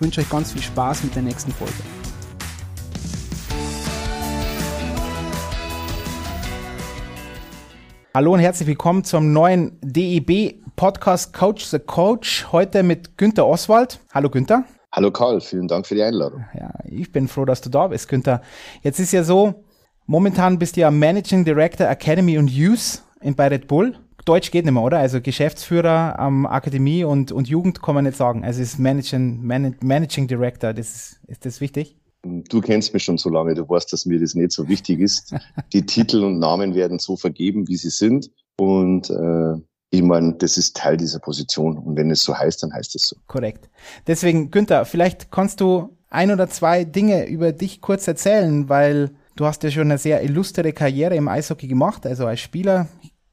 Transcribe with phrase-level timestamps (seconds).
[0.00, 1.74] ich wünsche euch ganz viel Spaß mit der nächsten Folge.
[8.14, 12.46] Hallo und herzlich willkommen zum neuen DEB Podcast Coach the Coach.
[12.50, 14.00] Heute mit Günter Oswald.
[14.14, 14.64] Hallo Günter.
[14.90, 16.46] Hallo Karl, vielen Dank für die Einladung.
[16.58, 18.40] Ja, ich bin froh, dass du da bist, Günther.
[18.80, 19.66] Jetzt ist ja so,
[20.06, 23.98] momentan bist du ja Managing Director Academy und Youth in bei Red Bull.
[24.24, 24.98] Deutsch geht nicht mehr, oder?
[24.98, 28.44] Also Geschäftsführer am ähm, Akademie und, und Jugend kann man nicht sagen.
[28.44, 31.96] Also ist Managing, Man Managing Director, das ist, ist das wichtig?
[32.22, 35.34] Du kennst mich schon so lange, du weißt, dass mir das nicht so wichtig ist.
[35.72, 38.30] Die Titel und Namen werden so vergeben, wie sie sind.
[38.58, 39.54] Und äh,
[39.90, 41.78] ich meine, das ist Teil dieser Position.
[41.78, 43.16] Und wenn es so heißt, dann heißt es so.
[43.26, 43.70] Korrekt.
[44.06, 49.46] Deswegen, Günther, vielleicht kannst du ein oder zwei Dinge über dich kurz erzählen, weil du
[49.46, 52.88] hast ja schon eine sehr illustre Karriere im Eishockey gemacht, also als Spieler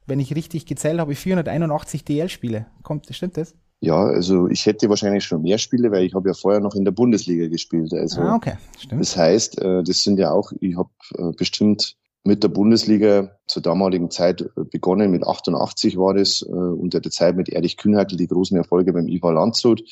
[0.08, 2.66] wenn ich richtig gezählt habe, 481 DL-Spiele.
[2.82, 3.54] Kommt, stimmt das?
[3.80, 6.84] Ja, also ich hätte wahrscheinlich schon mehr Spiele, weil ich habe ja vorher noch in
[6.84, 7.92] der Bundesliga gespielt.
[7.92, 9.00] Also ah, okay, stimmt.
[9.00, 13.62] Das heißt, äh, das sind ja auch, ich habe äh, bestimmt mit der Bundesliga zur
[13.62, 18.26] damaligen Zeit äh, begonnen, mit 88 war das, unter der Zeit mit Erich Kühnhackel die
[18.26, 19.82] großen Erfolge beim IVA Landshut.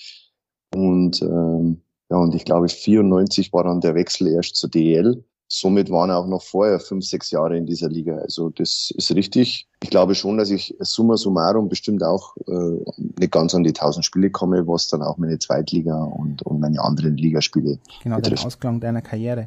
[0.75, 5.91] Und ähm, ja, und ich glaube 94 war dann der Wechsel erst zur DEL somit
[5.91, 8.17] waren auch noch vorher fünf, sechs Jahre in dieser Liga.
[8.17, 9.69] Also das ist richtig.
[9.87, 12.83] Ich glaube schon, dass ich summa summarum bestimmt auch äh,
[13.21, 16.83] nicht ganz an die tausend Spiele komme, was dann auch meine Zweitliga und, und meine
[16.83, 18.43] anderen Ligaspiele Genau, betrifft.
[18.43, 19.47] den Ausklang deiner Karriere.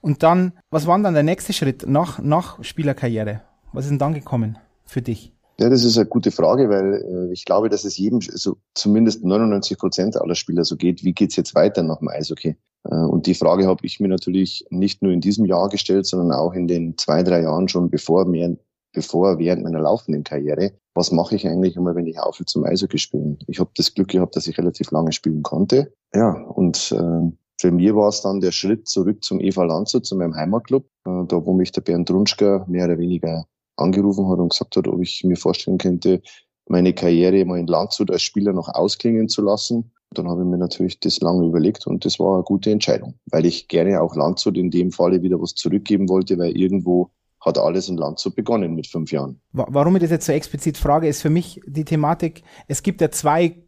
[0.00, 3.42] Und dann, was war dann der nächste Schritt nach, nach Spielerkarriere?
[3.72, 5.32] Was ist denn dann gekommen für dich?
[5.60, 9.24] Ja, das ist eine gute Frage, weil äh, ich glaube, dass es jedem, also zumindest
[9.24, 12.56] 99 Prozent aller Spieler so geht, wie geht's jetzt weiter nach dem Eishockey?
[12.90, 16.32] Äh, und die Frage habe ich mir natürlich nicht nur in diesem Jahr gestellt, sondern
[16.32, 18.56] auch in den zwei, drei Jahren schon bevor, mehr,
[18.96, 20.72] bevor während meiner laufenden Karriere.
[20.94, 23.38] Was mache ich eigentlich immer, wenn ich aufhöre zum Eishockey spielen?
[23.46, 25.92] Ich habe das Glück gehabt, dass ich relativ lange spielen konnte.
[26.14, 27.30] Ja, und äh,
[27.60, 31.26] für mich war es dann der Schritt zurück zum Eva Landshut, zu meinem Heimatclub, äh,
[31.28, 33.44] da wo mich der Bernd Runschka mehr oder weniger
[33.76, 36.22] angerufen hat und gesagt hat, ob ich mir vorstellen könnte,
[36.66, 39.92] meine Karriere mal in Landshut als Spieler noch ausklingen zu lassen.
[40.12, 43.44] Dann habe ich mir natürlich das lange überlegt und das war eine gute Entscheidung, weil
[43.44, 47.10] ich gerne auch Landshut in dem Falle wieder was zurückgeben wollte, weil irgendwo
[47.46, 49.40] hat alles in Landshut begonnen mit fünf Jahren.
[49.52, 53.10] Warum ich das jetzt so explizit frage, ist für mich die Thematik, es gibt ja
[53.10, 53.62] zwei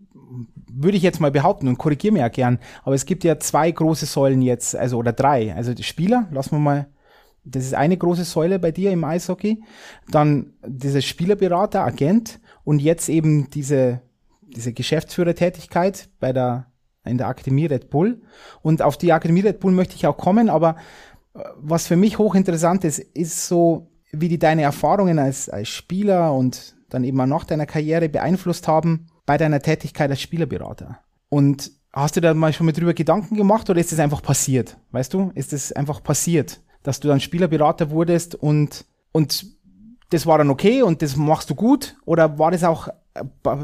[0.71, 3.71] würde ich jetzt mal behaupten und korrigiere mir ja gern, aber es gibt ja zwei
[3.71, 5.55] große Säulen jetzt, also oder drei.
[5.55, 6.87] Also die Spieler, lassen wir mal
[7.51, 9.63] das ist eine große Säule bei dir im Eishockey.
[10.11, 14.03] Dann dieser Spielerberater, Agent und jetzt eben diese,
[14.43, 16.67] diese Geschäftsführertätigkeit bei der,
[17.05, 18.21] in der Akademie Red Bull.
[18.63, 20.77] Und auf die Akademie Red Bull möchte ich auch kommen, aber
[21.57, 26.77] was für mich hochinteressant ist, ist so, wie die deine Erfahrungen als, als Spieler und
[26.91, 30.99] dann eben auch nach deiner Karriere beeinflusst haben bei deiner Tätigkeit als Spielerberater.
[31.29, 34.79] Und hast du da mal schon mal drüber Gedanken gemacht oder ist das einfach passiert?
[34.93, 36.61] Weißt du, ist das einfach passiert?
[36.83, 39.47] dass du dann Spielerberater wurdest und, und
[40.11, 41.97] das war dann okay und das machst du gut?
[42.05, 42.89] Oder war das auch,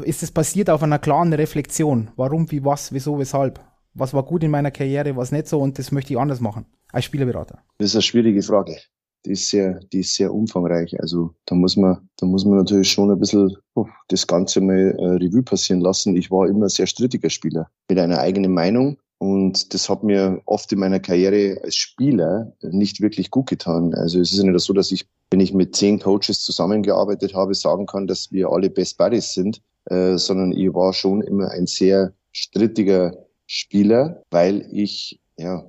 [0.03, 2.11] ist es basiert auf einer klaren Reflexion?
[2.17, 3.59] Warum, wie, was, wieso, weshalb?
[3.93, 6.65] Was war gut in meiner Karriere, was nicht so und das möchte ich anders machen
[6.95, 7.59] als Spielerberater?
[7.77, 8.77] Das ist eine schwierige Frage.
[9.25, 10.99] Die ist sehr, die ist sehr umfangreich.
[10.99, 14.95] Also da muss man, da muss man natürlich schon ein bisschen oh, das Ganze mal
[14.97, 16.15] äh, Revue passieren lassen.
[16.15, 20.71] Ich war immer sehr strittiger Spieler mit einer eigenen Meinung und das hat mir oft
[20.71, 23.93] in meiner Karriere als Spieler nicht wirklich gut getan.
[23.93, 27.55] Also es ist ja nicht so, dass ich, wenn ich mit zehn Coaches zusammengearbeitet habe,
[27.55, 31.67] sagen kann, dass wir alle Best Buddies sind, äh, sondern ich war schon immer ein
[31.67, 35.65] sehr strittiger Spieler, weil ich ja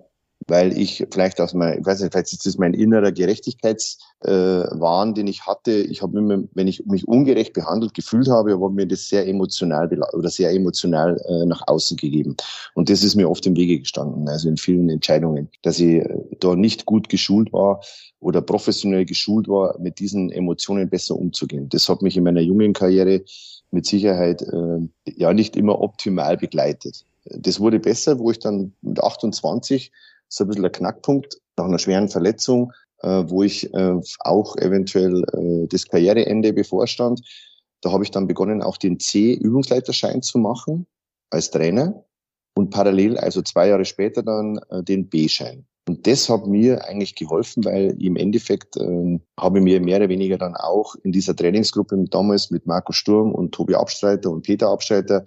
[0.48, 5.14] weil ich vielleicht aus meinem, ich weiß nicht, vielleicht ist das mein innerer Gerechtigkeitswahn, äh,
[5.14, 5.72] den ich hatte.
[5.72, 9.90] Ich habe immer, wenn ich mich ungerecht behandelt gefühlt habe, aber mir das sehr emotional
[10.12, 12.36] oder sehr emotional äh, nach außen gegeben.
[12.74, 16.16] Und das ist mir oft im Wege gestanden, also in vielen Entscheidungen, dass ich äh,
[16.38, 17.80] da nicht gut geschult war
[18.20, 21.68] oder professionell geschult war, mit diesen Emotionen besser umzugehen.
[21.68, 23.22] Das hat mich in meiner jungen Karriere
[23.72, 24.78] mit Sicherheit äh,
[25.16, 27.04] ja nicht immer optimal begleitet.
[27.24, 29.90] Das wurde besser, wo ich dann mit 28
[30.28, 35.22] so ein bisschen der Knackpunkt nach einer schweren Verletzung, äh, wo ich äh, auch eventuell
[35.32, 37.20] äh, das Karriereende bevorstand.
[37.82, 40.86] Da habe ich dann begonnen, auch den C-Übungsleiterschein zu machen
[41.30, 42.04] als Trainer.
[42.54, 45.66] und parallel, also zwei Jahre später dann, äh, den B-Schein.
[45.88, 50.08] Und das hat mir eigentlich geholfen, weil im Endeffekt äh, habe ich mir mehr oder
[50.08, 54.68] weniger dann auch in dieser Trainingsgruppe damals mit Marco Sturm und Tobi Abstreiter und Peter
[54.68, 55.24] Abstreiter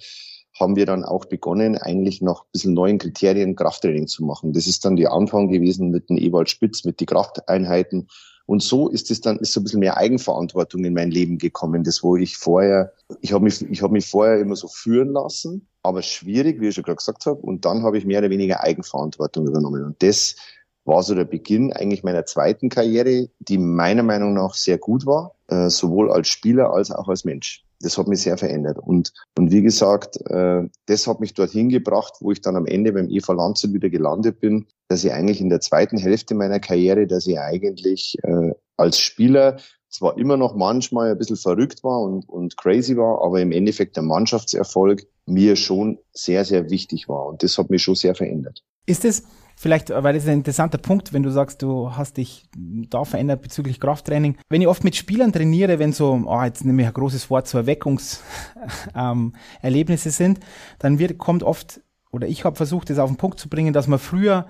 [0.59, 4.53] haben wir dann auch begonnen, eigentlich nach ein bisschen neuen Kriterien Krafttraining zu machen.
[4.53, 8.07] Das ist dann der Anfang gewesen mit dem Ewald Spitz, mit den Krafteinheiten.
[8.45, 11.83] Und so ist es dann, ist so ein bisschen mehr Eigenverantwortung in mein Leben gekommen.
[11.83, 15.67] Das, wo ich vorher, ich habe mich, ich habe mich vorher immer so führen lassen,
[15.83, 17.39] aber schwierig, wie ich schon gerade gesagt habe.
[17.39, 19.83] Und dann habe ich mehr oder weniger Eigenverantwortung übernommen.
[19.83, 20.35] Und das
[20.83, 25.35] war so der Beginn eigentlich meiner zweiten Karriere, die meiner Meinung nach sehr gut war,
[25.47, 27.63] äh, sowohl als Spieler als auch als Mensch.
[27.81, 28.77] Das hat mich sehr verändert.
[28.77, 32.91] Und, und wie gesagt, äh, das hat mich dorthin gebracht, wo ich dann am Ende
[32.91, 37.07] beim EV Landshut wieder gelandet bin, dass ich eigentlich in der zweiten Hälfte meiner Karriere,
[37.07, 39.57] dass ich eigentlich äh, als Spieler
[39.89, 43.95] zwar immer noch manchmal ein bisschen verrückt war und, und crazy war, aber im Endeffekt
[43.95, 47.27] der Mannschaftserfolg mir schon sehr, sehr wichtig war.
[47.27, 48.63] Und das hat mich schon sehr verändert.
[48.85, 49.23] Ist es
[49.59, 53.41] vielleicht, weil das ist ein interessanter Punkt, wenn du sagst, du hast dich da verändert
[53.41, 54.37] bezüglich Krafttraining.
[54.47, 57.47] Wenn ich oft mit Spielern trainiere, wenn so, oh, jetzt nehme ich ein großes Wort,
[57.47, 58.89] so Erweckungserlebnisse
[60.09, 60.39] ähm, sind,
[60.79, 63.87] dann wird, kommt oft, oder ich habe versucht, das auf den Punkt zu bringen, dass
[63.87, 64.47] man früher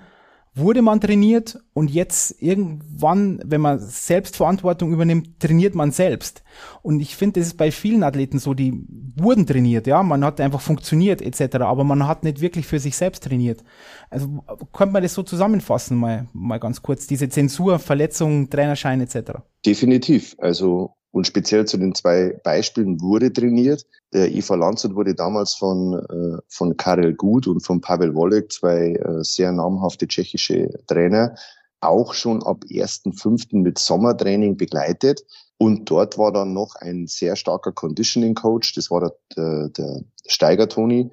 [0.54, 6.42] wurde man trainiert und jetzt irgendwann, wenn man Selbstverantwortung übernimmt, trainiert man selbst.
[6.82, 8.84] Und ich finde, das ist bei vielen Athleten so, die
[9.16, 12.96] wurden trainiert, ja, man hat einfach funktioniert etc., aber man hat nicht wirklich für sich
[12.96, 13.62] selbst trainiert.
[14.10, 19.40] Also könnte man das so zusammenfassen, mal, mal ganz kurz, diese Zensur, Verletzung, Trainerschein etc.
[19.64, 20.34] Definitiv.
[20.38, 23.86] Also und speziell zu den zwei Beispielen wurde trainiert.
[24.12, 28.94] Der IFA Landshut wurde damals von, äh, von Karel Gut und von Pavel Wolek, zwei
[28.94, 31.34] äh, sehr namhafte tschechische Trainer,
[31.80, 33.56] auch schon ab 1.5.
[33.56, 35.24] mit Sommertraining begleitet.
[35.58, 40.04] Und dort war dann noch ein sehr starker Conditioning Coach, das war der, der, der
[40.26, 41.10] Steiger Toni.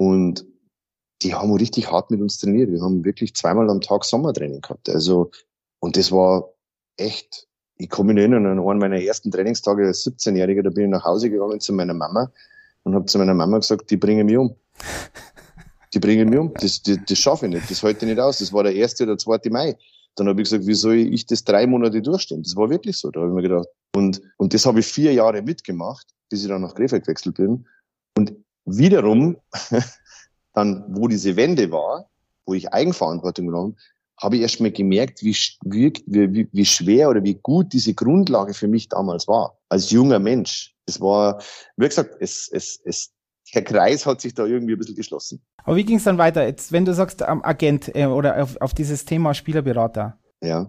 [0.00, 0.44] Und
[1.22, 2.70] die haben richtig hart mit uns trainiert.
[2.70, 4.88] Wir haben wirklich zweimal am Tag Sommertraining gehabt.
[4.88, 5.30] Also,
[5.78, 6.50] und das war
[6.96, 10.90] echt ich komme mich erinnern, an einen meiner ersten Trainingstage als 17-Jähriger, da bin ich
[10.90, 12.30] nach Hause gegangen zu meiner Mama
[12.84, 14.54] und habe zu meiner Mama gesagt, die bringen mich um.
[15.92, 16.52] Die bringen mich um.
[16.54, 17.70] Das, das, das schaffe ich nicht.
[17.70, 18.38] Das halte ich nicht aus.
[18.38, 19.76] Das war der erste oder zweite Mai.
[20.16, 22.42] Dann habe ich gesagt, wie soll ich das drei Monate durchstehen?
[22.42, 23.10] Das war wirklich so.
[23.10, 23.68] Da habe ich mir gedacht.
[23.94, 27.66] Und, und das habe ich vier Jahre mitgemacht, bis ich dann nach Krefeld gewechselt bin.
[28.16, 28.34] Und
[28.64, 29.36] wiederum,
[30.52, 32.08] dann, wo diese Wende war,
[32.46, 33.76] wo ich Eigenverantwortung genommen
[34.20, 38.54] habe ich erst mal gemerkt, wie, wie, wie, wie schwer oder wie gut diese Grundlage
[38.54, 40.74] für mich damals war, als junger Mensch.
[40.86, 41.42] Es war,
[41.76, 43.12] wie gesagt, es, es, es,
[43.54, 45.42] der Kreis hat sich da irgendwie ein bisschen geschlossen.
[45.64, 46.46] Aber wie ging es dann weiter?
[46.46, 50.18] Jetzt, wenn du sagst, ähm, Agent äh, oder auf, auf dieses Thema Spielerberater.
[50.42, 50.68] Ja.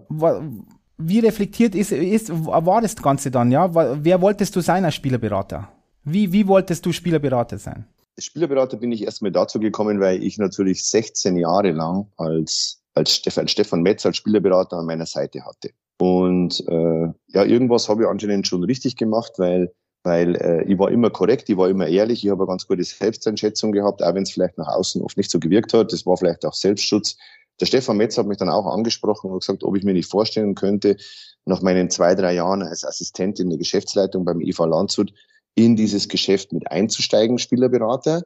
[0.96, 3.74] wie reflektiert ist, ist, war das Ganze dann, ja?
[3.74, 5.68] Wer wolltest du sein als Spielerberater?
[6.02, 7.84] Wie, wie wolltest du Spielerberater sein?
[8.18, 13.46] Spielerberater bin ich erstmal dazu gekommen, weil ich natürlich 16 Jahre lang als als Stefan,
[13.46, 15.70] Stefan Metz als Spielerberater an meiner Seite hatte.
[15.98, 19.72] Und äh, ja, irgendwas habe ich anscheinend schon richtig gemacht, weil
[20.06, 22.84] weil äh, ich war immer korrekt, ich war immer ehrlich, ich habe eine ganz gute
[22.84, 25.92] Selbsteinschätzung gehabt, auch wenn es vielleicht nach außen oft nicht so gewirkt hat.
[25.92, 27.16] Das war vielleicht auch Selbstschutz.
[27.60, 30.54] Der Stefan Metz hat mich dann auch angesprochen und gesagt, ob ich mir nicht vorstellen
[30.54, 30.96] könnte,
[31.44, 35.12] nach meinen zwei, drei Jahren als Assistent in der Geschäftsleitung beim IFA Landshut
[35.56, 38.22] in dieses Geschäft mit einzusteigen, Spielerberater.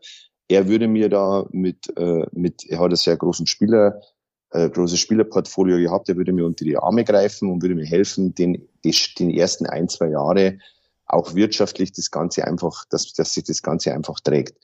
[0.48, 4.02] Er würde mir da mit, äh, mit er hat einen sehr großen Spieler,
[4.50, 8.34] äh, großes Spielerportfolio gehabt, der würde mir unter die Arme greifen und würde mir helfen,
[8.34, 10.58] den, die, den ersten ein, zwei Jahre
[11.06, 14.56] auch wirtschaftlich das Ganze einfach, dass, dass sich das Ganze einfach trägt.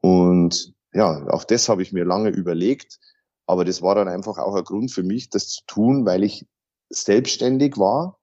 [0.00, 2.98] Und ja, auch das habe ich mir lange überlegt,
[3.46, 6.46] aber das war dann einfach auch ein Grund für mich, das zu tun, weil ich
[6.88, 8.18] selbstständig war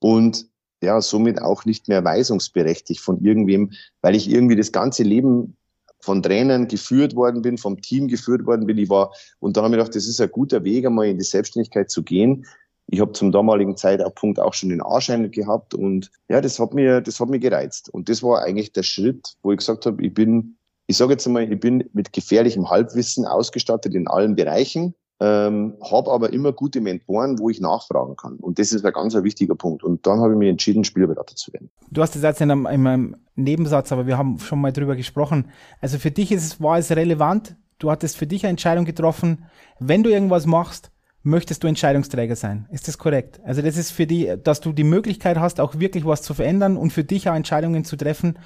[0.00, 0.48] und
[0.82, 5.56] ja, somit auch nicht mehr weisungsberechtigt von irgendwem, weil ich irgendwie das ganze Leben
[6.02, 8.76] von Trainern geführt worden bin, vom Team geführt worden bin.
[8.76, 11.24] Ich war, und dann habe ich gedacht, das ist ein guter Weg, einmal in die
[11.24, 12.44] Selbstständigkeit zu gehen.
[12.88, 17.00] Ich habe zum damaligen Zeitpunkt auch schon den A-Schein gehabt und ja, das hat mir,
[17.00, 17.88] das hat mir gereizt.
[17.88, 20.56] Und das war eigentlich der Schritt, wo ich gesagt habe, ich bin,
[20.88, 26.10] ich sage jetzt einmal, ich bin mit gefährlichem Halbwissen ausgestattet in allen Bereichen ähm, habe
[26.10, 28.36] aber immer gute Mentoren, wo ich nachfragen kann.
[28.36, 29.84] Und das ist ein ganz ein wichtiger Punkt.
[29.84, 31.70] Und dann habe ich mich entschieden, Spielerberater zu werden.
[31.90, 34.96] Du hast das jetzt in einem, in einem Nebensatz, aber wir haben schon mal drüber
[34.96, 35.50] gesprochen.
[35.80, 39.44] Also für dich ist, war es relevant, du hattest für dich eine Entscheidung getroffen,
[39.78, 40.90] wenn du irgendwas machst,
[41.22, 42.66] möchtest du Entscheidungsträger sein.
[42.72, 43.40] Ist das korrekt?
[43.44, 46.76] Also das ist für die, dass du die Möglichkeit hast, auch wirklich was zu verändern
[46.76, 48.38] und für dich auch Entscheidungen zu treffen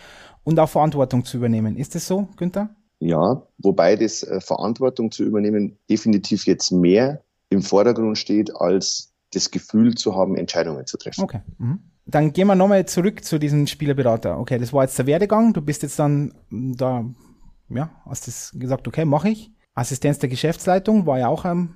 [0.45, 1.77] und auch Verantwortung zu übernehmen.
[1.77, 2.71] Ist das so, Günther?
[2.99, 9.51] Ja, wobei das äh, Verantwortung zu übernehmen definitiv jetzt mehr im Vordergrund steht, als das
[9.51, 11.23] Gefühl zu haben, Entscheidungen zu treffen.
[11.23, 11.43] Okay.
[11.59, 11.81] Mhm.
[12.07, 14.39] Dann gehen wir nochmal zurück zu diesem Spielerberater.
[14.39, 15.53] Okay, das war jetzt der Werdegang.
[15.53, 17.05] Du bist jetzt dann da
[17.69, 19.51] ja, hast das gesagt, okay, mache ich.
[19.75, 21.69] Assistenz der Geschäftsleitung war ja auch eine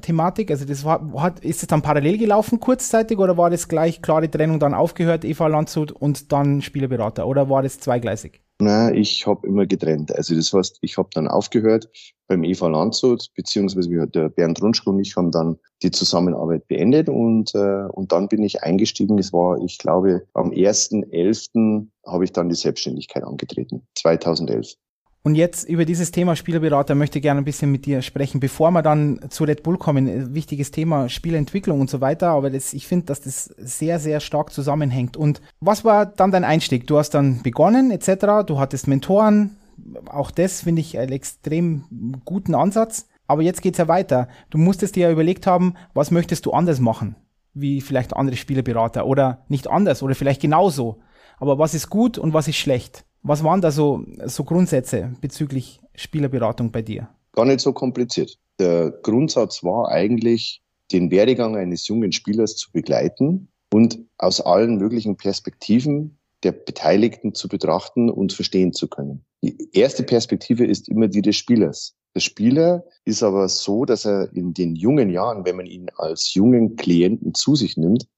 [0.00, 0.50] Thematik.
[0.50, 4.28] Also das war, hat, ist es dann parallel gelaufen kurzzeitig oder war das gleich klare
[4.28, 8.42] Trennung dann aufgehört, Eva Landshut und dann Spielerberater oder war das zweigleisig?
[8.60, 10.14] Na, ich habe immer getrennt.
[10.16, 11.88] Also das heißt, ich habe dann aufgehört
[12.26, 17.54] beim Eva Landshut, beziehungsweise der Bernd Runschko und ich haben dann die Zusammenarbeit beendet und,
[17.54, 19.16] äh, und dann bin ich eingestiegen.
[19.16, 21.88] Das war, ich glaube, am 1.11.
[22.04, 24.74] habe ich dann die Selbstständigkeit angetreten, 2011.
[25.28, 28.70] Und jetzt über dieses Thema Spielerberater möchte ich gerne ein bisschen mit dir sprechen, bevor
[28.70, 30.34] wir dann zu Red Bull kommen.
[30.34, 32.28] Wichtiges Thema Spielentwicklung und so weiter.
[32.28, 35.18] Aber das, ich finde, dass das sehr, sehr stark zusammenhängt.
[35.18, 36.86] Und was war dann dein Einstieg?
[36.86, 38.46] Du hast dann begonnen etc.
[38.46, 39.58] Du hattest Mentoren.
[40.06, 41.84] Auch das finde ich einen extrem
[42.24, 43.06] guten Ansatz.
[43.26, 44.28] Aber jetzt geht's ja weiter.
[44.48, 47.16] Du musstest dir ja überlegt haben, was möchtest du anders machen?
[47.52, 51.02] Wie vielleicht andere Spielerberater oder nicht anders oder vielleicht genauso.
[51.36, 53.04] Aber was ist gut und was ist schlecht?
[53.22, 57.08] Was waren da so, so Grundsätze bezüglich Spielerberatung bei dir?
[57.32, 58.38] Gar nicht so kompliziert.
[58.58, 65.16] Der Grundsatz war eigentlich, den Werdegang eines jungen Spielers zu begleiten und aus allen möglichen
[65.16, 69.24] Perspektiven der Beteiligten zu betrachten und verstehen zu können.
[69.42, 71.94] Die erste Perspektive ist immer die des Spielers.
[72.14, 76.32] Der Spieler ist aber so, dass er in den jungen Jahren, wenn man ihn als
[76.34, 78.08] jungen Klienten zu sich nimmt,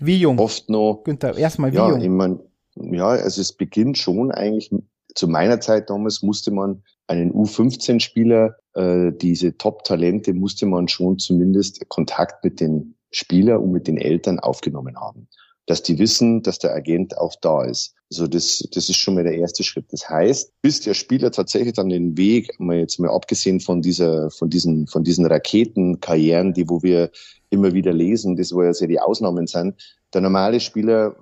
[0.00, 0.38] wie jung?
[0.38, 1.02] Oft noch.
[1.04, 2.00] Günther, erstmal wie ja, jung?
[2.00, 2.38] Ich mein,
[2.80, 4.70] ja, also es beginnt schon eigentlich,
[5.14, 11.88] zu meiner Zeit damals musste man einen U15-Spieler, äh, diese Top-Talente musste man schon zumindest
[11.88, 15.28] Kontakt mit den Spieler und mit den Eltern aufgenommen haben.
[15.66, 17.94] Dass die wissen, dass der Agent auch da ist.
[18.10, 19.92] Also das, das ist schon mal der erste Schritt.
[19.92, 24.30] Das heißt, bis der Spieler tatsächlich dann den Weg, mal jetzt mal abgesehen von dieser,
[24.30, 27.10] von diesen, von diesen Raketenkarrieren, die wo wir
[27.50, 29.74] immer wieder lesen, das wo ja sehr die Ausnahmen sind.
[30.14, 31.16] Der normale Spieler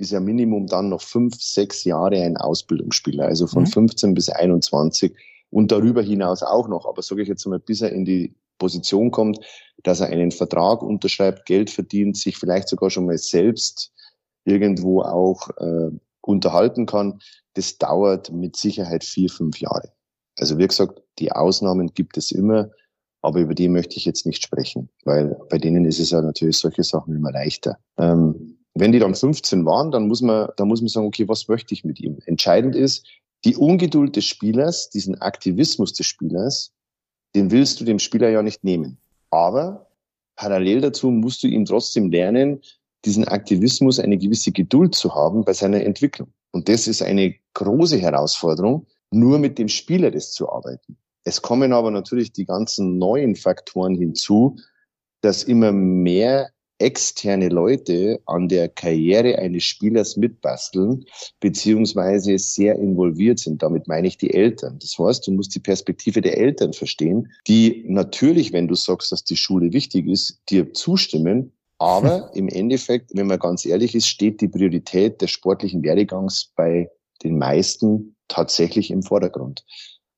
[0.00, 3.68] ist ja Minimum dann noch fünf, sechs Jahre ein Ausbildungsspieler, also von mhm.
[3.68, 5.14] 15 bis 21
[5.50, 6.86] und darüber hinaus auch noch.
[6.86, 9.38] Aber sage ich jetzt mal, bis er in die Position kommt,
[9.82, 13.92] dass er einen Vertrag unterschreibt, Geld verdient, sich vielleicht sogar schon mal selbst
[14.44, 15.90] irgendwo auch äh,
[16.22, 17.20] unterhalten kann,
[17.54, 19.92] das dauert mit Sicherheit vier, fünf Jahre.
[20.38, 22.70] Also wie gesagt, die Ausnahmen gibt es immer,
[23.20, 26.56] aber über die möchte ich jetzt nicht sprechen, weil bei denen ist es ja natürlich
[26.56, 27.78] solche Sachen immer leichter.
[27.98, 31.48] Ähm, wenn die dann 15 waren, dann muss man, dann muss man sagen, okay, was
[31.48, 32.18] möchte ich mit ihm?
[32.24, 33.06] Entscheidend ist,
[33.44, 36.72] die Ungeduld des Spielers, diesen Aktivismus des Spielers,
[37.34, 38.98] den willst du dem Spieler ja nicht nehmen.
[39.30, 39.86] Aber
[40.34, 42.60] parallel dazu musst du ihm trotzdem lernen,
[43.04, 46.32] diesen Aktivismus, eine gewisse Geduld zu haben bei seiner Entwicklung.
[46.50, 50.96] Und das ist eine große Herausforderung, nur mit dem Spieler das zu arbeiten.
[51.24, 54.56] Es kommen aber natürlich die ganzen neuen Faktoren hinzu,
[55.20, 61.04] dass immer mehr externe Leute an der Karriere eines Spielers mitbasteln,
[61.40, 63.62] beziehungsweise sehr involviert sind.
[63.62, 64.78] Damit meine ich die Eltern.
[64.80, 69.24] Das heißt, du musst die Perspektive der Eltern verstehen, die natürlich, wenn du sagst, dass
[69.24, 71.52] die Schule wichtig ist, dir zustimmen.
[71.78, 76.90] Aber im Endeffekt, wenn man ganz ehrlich ist, steht die Priorität des sportlichen Werdegangs bei
[77.22, 79.64] den meisten tatsächlich im Vordergrund.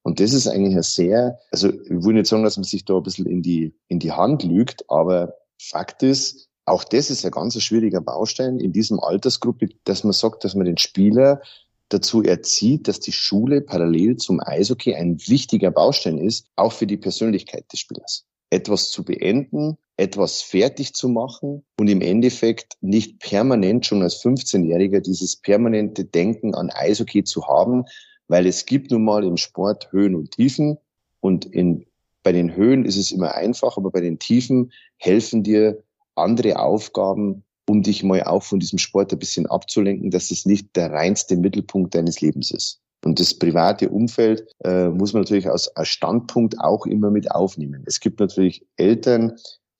[0.03, 2.97] Und das ist eigentlich ein sehr, also ich will nicht sagen, dass man sich da
[2.97, 7.31] ein bisschen in die, in die Hand lügt, aber Fakt ist, auch das ist ein
[7.31, 11.43] ganz schwieriger Baustein in diesem Altersgruppe, dass man sagt, dass man den Spieler
[11.89, 16.97] dazu erzieht, dass die Schule parallel zum Eishockey ein wichtiger Baustein ist, auch für die
[16.97, 18.25] Persönlichkeit des Spielers.
[18.51, 25.01] Etwas zu beenden, etwas fertig zu machen und im Endeffekt nicht permanent schon als 15-Jähriger
[25.01, 27.85] dieses permanente Denken an Eishockey zu haben,
[28.29, 30.79] weil es gibt nun mal im Sport Höhen und Tiefen
[31.21, 31.87] und in,
[32.23, 35.83] bei den Höhen ist es immer einfach, aber bei den Tiefen helfen dir
[36.15, 40.75] andere Aufgaben, um dich mal auch von diesem Sport ein bisschen abzulenken, dass es nicht
[40.77, 42.81] der reinste Mittelpunkt deines Lebens ist.
[43.05, 47.83] Und das private Umfeld äh, muss man natürlich als, als Standpunkt auch immer mit aufnehmen.
[47.87, 49.33] Es gibt natürlich Eltern,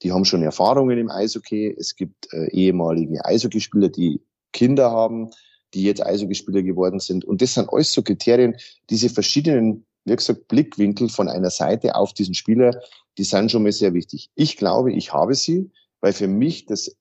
[0.03, 1.75] die haben schon Erfahrungen im Eishockey.
[1.79, 4.21] Es gibt äh, ehemalige Eishockeyspieler, die
[4.53, 5.31] Kinder haben,
[5.75, 7.25] die jetzt Eishockeyspieler geworden sind.
[7.25, 8.57] Und das sind alles so Kriterien,
[8.91, 12.81] diese verschiedenen, wie gesagt, Blickwinkel von einer Seite auf diesen Spieler,
[13.19, 14.31] die sind schon mal sehr wichtig.
[14.35, 15.71] Ich glaube, ich habe sie
[16.03, 16.95] weil für mich das,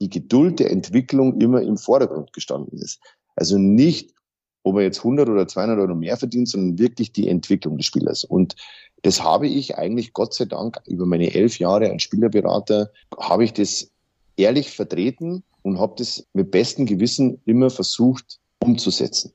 [0.00, 3.00] die Geduld der Entwicklung immer im Vordergrund gestanden ist.
[3.34, 4.14] Also nicht,
[4.62, 8.22] ob er jetzt 100 oder 200 Euro mehr verdient, sondern wirklich die Entwicklung des Spielers.
[8.22, 8.54] Und
[9.02, 13.52] das habe ich eigentlich Gott sei Dank über meine elf Jahre als Spielerberater, habe ich
[13.52, 13.90] das
[14.36, 19.32] ehrlich vertreten und habe das mit bestem Gewissen immer versucht umzusetzen.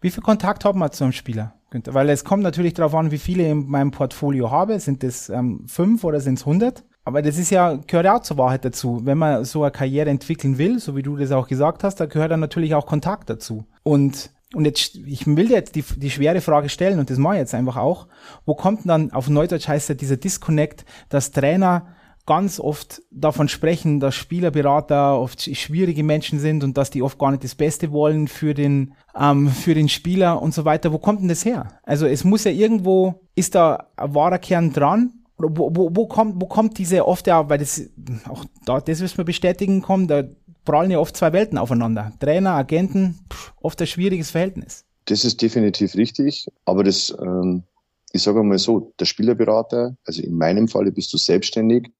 [0.00, 1.54] Wie viel Kontakt haben wir zu einem Spieler?
[1.72, 4.80] Weil es kommt natürlich darauf an, wie viele in meinem Portfolio habe.
[4.80, 6.84] Sind es ähm, fünf oder sind es hundert?
[7.10, 9.00] Aber das ist ja, gehört ja auch zur Wahrheit dazu.
[9.02, 12.06] Wenn man so eine Karriere entwickeln will, so wie du das auch gesagt hast, da
[12.06, 13.64] gehört dann natürlich auch Kontakt dazu.
[13.82, 17.34] Und und jetzt, ich will dir jetzt die, die schwere Frage stellen und das mache
[17.34, 18.08] ich jetzt einfach auch.
[18.46, 21.86] Wo kommt dann, auf Neudeutsch heißt ja dieser Disconnect, dass Trainer
[22.26, 27.30] ganz oft davon sprechen, dass Spielerberater oft schwierige Menschen sind und dass die oft gar
[27.30, 30.92] nicht das Beste wollen für den, ähm, für den Spieler und so weiter.
[30.92, 31.68] Wo kommt denn das her?
[31.82, 35.19] Also es muss ja irgendwo, ist da ein wahrer Kern dran?
[35.42, 37.82] Wo, wo, wo kommt, wo kommt diese oft ja, weil das,
[38.28, 40.24] auch da, das müssen wir bestätigen, kommt, da
[40.64, 42.12] prallen ja oft zwei Welten aufeinander.
[42.20, 44.84] Trainer, Agenten, pff, oft ein schwieriges Verhältnis.
[45.06, 47.64] Das ist definitiv richtig, aber das, ähm,
[48.12, 51.90] ich sage mal so, der Spielerberater, also in meinem Falle bist du selbstständig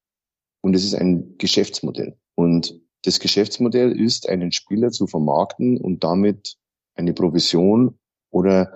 [0.60, 2.16] und es ist ein Geschäftsmodell.
[2.34, 6.56] Und das Geschäftsmodell ist, einen Spieler zu vermarkten und damit
[6.94, 7.98] eine Provision
[8.30, 8.72] oder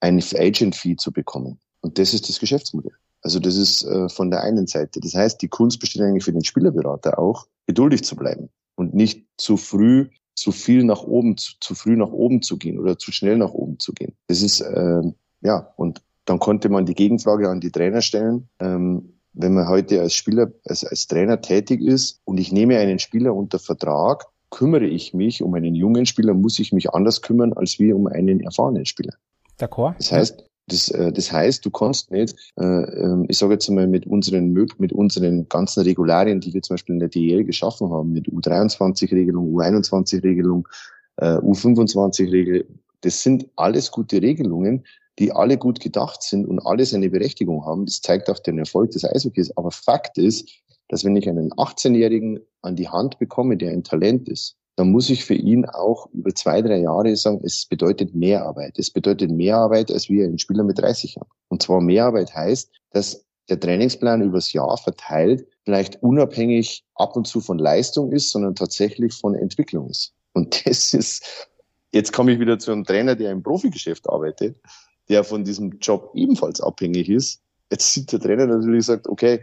[0.00, 1.60] ein Agent-Fee zu bekommen.
[1.80, 2.92] Und das ist das Geschäftsmodell.
[3.22, 5.00] Also das ist äh, von der einen Seite.
[5.00, 9.26] Das heißt, die Kunst besteht eigentlich für den Spielerberater auch, geduldig zu bleiben und nicht
[9.36, 13.10] zu früh zu viel nach oben, zu, zu früh nach oben zu gehen oder zu
[13.10, 14.14] schnell nach oben zu gehen.
[14.28, 15.02] Das ist, äh,
[15.40, 18.48] ja, und dann konnte man die Gegenfrage an die Trainer stellen.
[18.60, 22.98] Ähm, wenn man heute als Spieler, als, als Trainer tätig ist und ich nehme einen
[22.98, 27.52] Spieler unter Vertrag, kümmere ich mich um einen jungen Spieler, muss ich mich anders kümmern
[27.52, 29.14] als wie um einen erfahrenen Spieler.
[29.58, 29.94] D'accord.
[29.98, 33.86] Das heißt, das, äh, das heißt, du kannst nicht, äh, ähm, ich sage jetzt mal
[33.86, 38.12] mit unseren mit unseren ganzen Regularien, die wir zum Beispiel in der DL geschaffen haben,
[38.12, 40.68] mit U23-Regelung, U21-Regelung,
[41.16, 42.66] äh, U25-Regelung,
[43.00, 44.84] das sind alles gute Regelungen,
[45.18, 47.86] die alle gut gedacht sind und alle seine Berechtigung haben.
[47.86, 49.56] Das zeigt auch den Erfolg des Eishockeys.
[49.56, 50.48] Aber Fakt ist,
[50.88, 55.10] dass wenn ich einen 18-Jährigen an die Hand bekomme, der ein Talent ist, dann muss
[55.10, 58.78] ich für ihn auch über zwei, drei Jahre sagen, es bedeutet Mehrarbeit.
[58.78, 61.28] Es bedeutet Mehrarbeit, als wir ein Spieler mit 30 haben.
[61.48, 67.40] Und zwar Mehrarbeit heißt, dass der Trainingsplan übers Jahr verteilt vielleicht unabhängig ab und zu
[67.40, 70.14] von Leistung ist, sondern tatsächlich von Entwicklung ist.
[70.32, 71.48] Und das ist,
[71.90, 74.60] jetzt komme ich wieder zu einem Trainer, der im Profigeschäft arbeitet,
[75.08, 77.40] der von diesem Job ebenfalls abhängig ist.
[77.72, 79.42] Jetzt sieht der Trainer natürlich sagt, okay,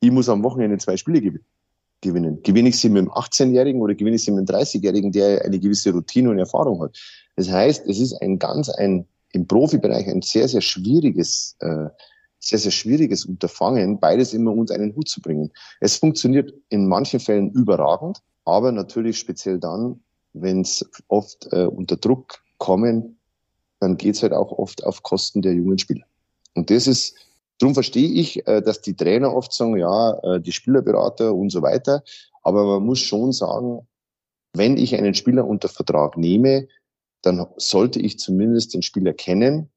[0.00, 1.46] ich muss am Wochenende zwei Spiele gewinnen
[2.04, 2.42] gewinnen.
[2.42, 5.58] Gewinne ich sie mit einem 18-Jährigen oder gewinne ich sie mit einem 30-Jährigen, der eine
[5.58, 6.96] gewisse Routine und Erfahrung hat.
[7.36, 11.88] Das heißt, es ist ein ganz ein im Profibereich ein sehr, sehr schwieriges, äh,
[12.38, 15.50] sehr, sehr schwieriges Unterfangen, beides immer unter einen Hut zu bringen.
[15.80, 20.00] Es funktioniert in manchen Fällen überragend, aber natürlich speziell dann,
[20.34, 23.18] wenn es oft äh, unter Druck kommen,
[23.80, 26.04] dann geht's halt auch oft auf Kosten der jungen Spieler.
[26.54, 27.16] Und das ist
[27.58, 31.62] Darum verstehe ich, äh, dass die Trainer oft sagen, ja, äh, die Spielerberater und so
[31.62, 32.02] weiter.
[32.42, 33.86] Aber man muss schon sagen,
[34.54, 36.68] wenn ich einen Spieler unter Vertrag nehme,
[37.22, 39.70] dann sollte ich zumindest den Spieler kennen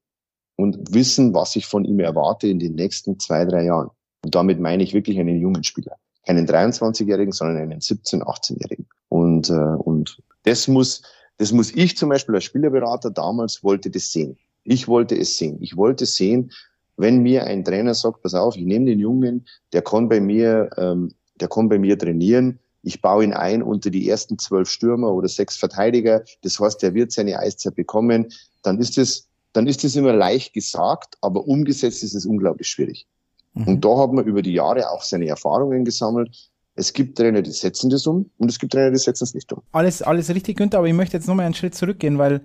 [0.56, 3.90] und wissen, was ich von ihm erwarte in den nächsten zwei, drei Jahren.
[4.24, 5.96] Und damit meine ich wirklich einen jungen Spieler.
[6.26, 8.86] Keinen 23-Jährigen, sondern einen 17-, 18-Jährigen.
[9.08, 11.02] Und, äh, und das muss,
[11.38, 14.36] das muss ich zum Beispiel als Spielerberater damals wollte das sehen.
[14.64, 15.58] Ich wollte es sehen.
[15.62, 16.50] Ich wollte sehen,
[16.98, 20.68] wenn mir ein Trainer sagt, pass auf, ich nehme den Jungen, der kann bei mir,
[20.76, 25.12] ähm, der kann bei mir trainieren, ich baue ihn ein unter die ersten zwölf Stürmer
[25.12, 28.28] oder sechs Verteidiger, das heißt, er wird seine Eiszeit bekommen,
[28.62, 33.06] dann ist es, dann ist es immer leicht gesagt, aber umgesetzt ist es unglaublich schwierig.
[33.54, 33.68] Mhm.
[33.68, 36.50] Und da hat man über die Jahre auch seine Erfahrungen gesammelt.
[36.74, 39.52] Es gibt Trainer, die setzen das um und es gibt Trainer, die setzen es nicht
[39.52, 39.62] um.
[39.72, 42.40] Alles, alles richtig, Günther, aber ich möchte jetzt nochmal einen Schritt zurückgehen, weil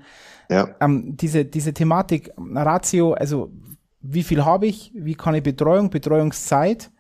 [0.50, 0.76] ja.
[0.80, 3.52] ähm, diese, diese Thematik Ratio, also
[4.04, 6.92] wie viel habe ich, wie kann ich Betreuung, Betreuungszeit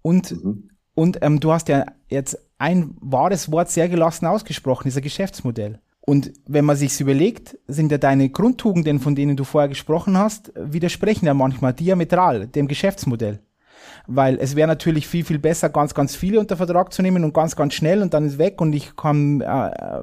[0.00, 0.70] und, mhm.
[0.94, 5.80] und ähm, du hast ja jetzt ein wahres Wort sehr gelassen ausgesprochen, dieser Geschäftsmodell.
[6.00, 10.52] Und wenn man sich's überlegt, sind ja deine Grundtugenden, von denen du vorher gesprochen hast,
[10.54, 13.40] widersprechen ja manchmal diametral dem Geschäftsmodell.
[14.06, 17.32] Weil es wäre natürlich viel, viel besser, ganz, ganz viele unter Vertrag zu nehmen und
[17.32, 20.00] ganz, ganz schnell und dann ist weg und ich kann, äh,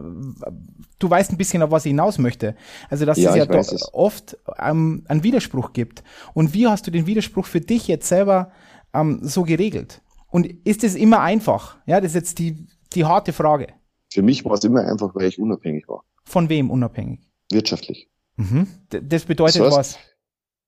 [1.00, 2.56] du weißt ein bisschen, auf was ich hinaus möchte.
[2.90, 3.94] Also, dass ja, es ja doch es.
[3.94, 6.04] oft ähm, einen Widerspruch gibt.
[6.34, 8.52] Und wie hast du den Widerspruch für dich jetzt selber
[8.94, 10.02] ähm, so geregelt?
[10.30, 11.78] Und ist es immer einfach?
[11.86, 13.68] Ja, das ist jetzt die, die harte Frage.
[14.10, 16.04] Für mich war es immer einfach, weil ich unabhängig war.
[16.24, 17.20] Von wem unabhängig?
[17.52, 18.10] Wirtschaftlich.
[18.38, 18.68] Mhm.
[18.90, 20.00] Das bedeutet das heißt, was?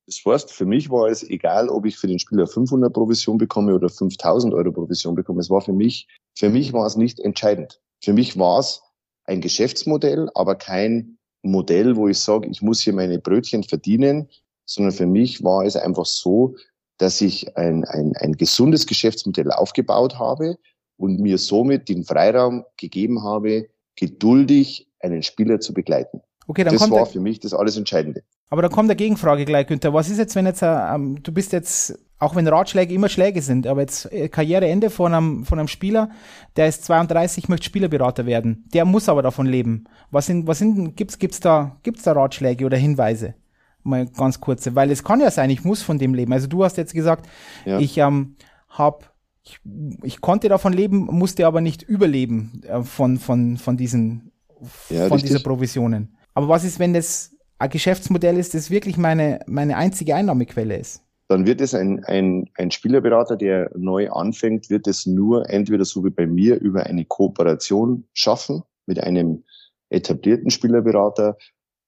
[0.06, 3.74] Das heißt, für mich war es egal, ob ich für den Spieler 500 Provision bekomme
[3.74, 5.40] oder 5000 Euro Provision bekomme.
[5.40, 7.80] Es war für mich, für mich war es nicht entscheidend.
[8.02, 8.82] Für mich war es
[9.26, 14.30] ein Geschäftsmodell, aber kein Modell, wo ich sage, ich muss hier meine Brötchen verdienen,
[14.66, 16.56] sondern für mich war es einfach so,
[16.98, 20.58] dass ich ein, ein, ein gesundes Geschäftsmodell aufgebaut habe
[20.98, 26.22] und mir somit den Freiraum gegeben habe, geduldig einen Spieler zu begleiten.
[26.48, 28.24] Okay, dann das war für mich das alles Entscheidende.
[28.50, 29.94] Aber da kommt der Gegenfrage gleich, Günther.
[29.94, 33.68] Was ist jetzt, wenn jetzt, ähm, du bist jetzt Auch wenn Ratschläge immer Schläge sind,
[33.68, 36.10] aber jetzt äh, Karriereende von einem, von einem Spieler,
[36.56, 38.64] der ist 32, möchte Spielerberater werden.
[38.74, 39.86] Der muss aber davon leben.
[40.10, 43.34] Was sind, was sind, gibt's, gibt's da, gibt's da Ratschläge oder Hinweise?
[43.84, 46.32] Mal ganz kurze, weil es kann ja sein, ich muss von dem leben.
[46.32, 47.28] Also du hast jetzt gesagt,
[47.66, 47.80] ja.
[47.80, 48.38] ich ähm,
[48.70, 49.06] habe
[49.44, 49.60] ich,
[50.04, 54.32] ich konnte davon leben, musste aber nicht überleben äh, von, von, von diesen,
[54.90, 56.16] ja, von dieser Provisionen.
[56.34, 61.04] Aber was ist, wenn das ein Geschäftsmodell ist, das wirklich meine, meine einzige Einnahmequelle ist?
[61.34, 66.06] dann wird es ein, ein, ein Spielerberater, der neu anfängt, wird es nur entweder so
[66.06, 69.44] wie bei mir über eine Kooperation schaffen mit einem
[69.90, 71.38] etablierten Spielerberater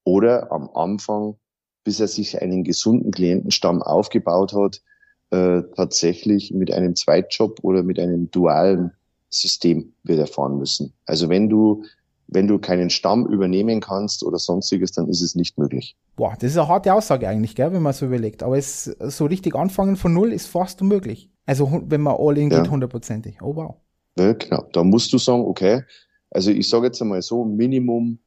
[0.03, 1.35] oder am Anfang,
[1.83, 4.81] bis er sich einen gesunden Klientenstamm aufgebaut hat,
[5.29, 8.91] äh, tatsächlich mit einem Zweitjob oder mit einem dualen
[9.29, 10.93] System wird er fahren müssen.
[11.05, 11.83] Also wenn du
[12.27, 15.95] wenn du keinen Stamm übernehmen kannst oder sonstiges, dann ist es nicht möglich.
[16.15, 18.43] Boah, das ist eine harte Aussage eigentlich, gell, wenn man so überlegt.
[18.43, 21.29] Aber es so richtig anfangen von null ist fast unmöglich.
[21.45, 23.41] Also wenn man all in geht, hundertprozentig.
[23.41, 23.75] Oh wow.
[24.17, 24.65] Ja, genau.
[24.71, 25.83] Da musst du sagen, okay,
[26.31, 28.19] also ich sage jetzt einmal so, Minimum,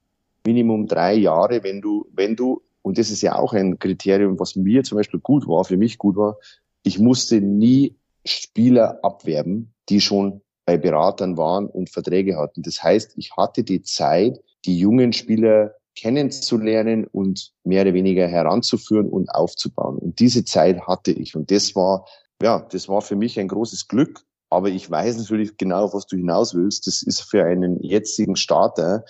[0.47, 4.55] Minimum drei Jahre, wenn du, wenn du, und das ist ja auch ein Kriterium, was
[4.55, 6.37] mir zum Beispiel gut war, für mich gut war,
[6.85, 12.61] ich musste nie Spieler abwerben, die schon bei Beratern waren und Verträge hatten.
[12.61, 19.09] Das heißt, ich hatte die Zeit, die jungen Spieler kennenzulernen und mehr oder weniger heranzuführen
[19.09, 19.97] und aufzubauen.
[19.97, 21.35] Und diese Zeit hatte ich.
[21.35, 22.05] Und das war,
[22.43, 24.21] ja, das war für mich ein großes Glück.
[24.51, 26.87] Aber ich weiß natürlich genau, was du hinaus willst.
[26.87, 29.07] Das ist für einen jetzigen Starter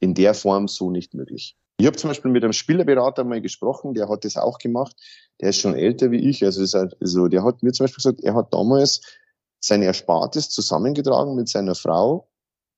[0.00, 1.56] in der Form so nicht möglich.
[1.76, 4.96] Ich habe zum Beispiel mit einem Spielerberater mal gesprochen, der hat das auch gemacht.
[5.40, 6.44] Der ist schon älter wie ich.
[6.44, 9.00] Also, halt, also der hat mir zum Beispiel gesagt, er hat damals
[9.60, 12.28] sein Erspartes zusammengetragen mit seiner Frau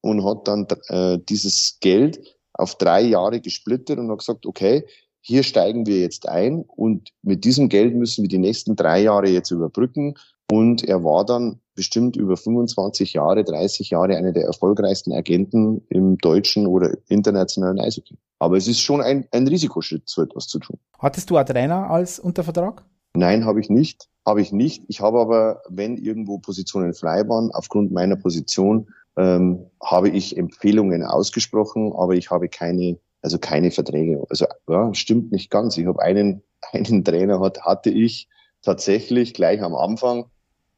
[0.01, 4.85] und hat dann äh, dieses Geld auf drei Jahre gesplittet und hat gesagt, okay,
[5.21, 9.29] hier steigen wir jetzt ein und mit diesem Geld müssen wir die nächsten drei Jahre
[9.29, 10.15] jetzt überbrücken.
[10.51, 16.19] Und er war dann bestimmt über 25 Jahre, 30 Jahre einer der erfolgreichsten Agenten im
[16.19, 18.19] deutschen oder internationalen Eishockey.
[18.39, 20.79] Aber es ist schon ein, ein Risikoschritt, so etwas zu tun.
[20.99, 22.85] Hattest du einen Trainer als Untervertrag?
[23.15, 24.10] Nein, habe ich nicht.
[24.27, 24.85] Habe ich nicht.
[24.89, 31.03] Ich habe aber, wenn irgendwo Positionen frei waren, aufgrund meiner Position, ähm, habe ich Empfehlungen
[31.03, 34.25] ausgesprochen, aber ich habe keine, also keine Verträge.
[34.29, 35.77] Also ja, stimmt nicht ganz.
[35.79, 38.29] Ich habe einen, einen Trainer hat, hatte ich
[38.63, 40.27] tatsächlich gleich am Anfang,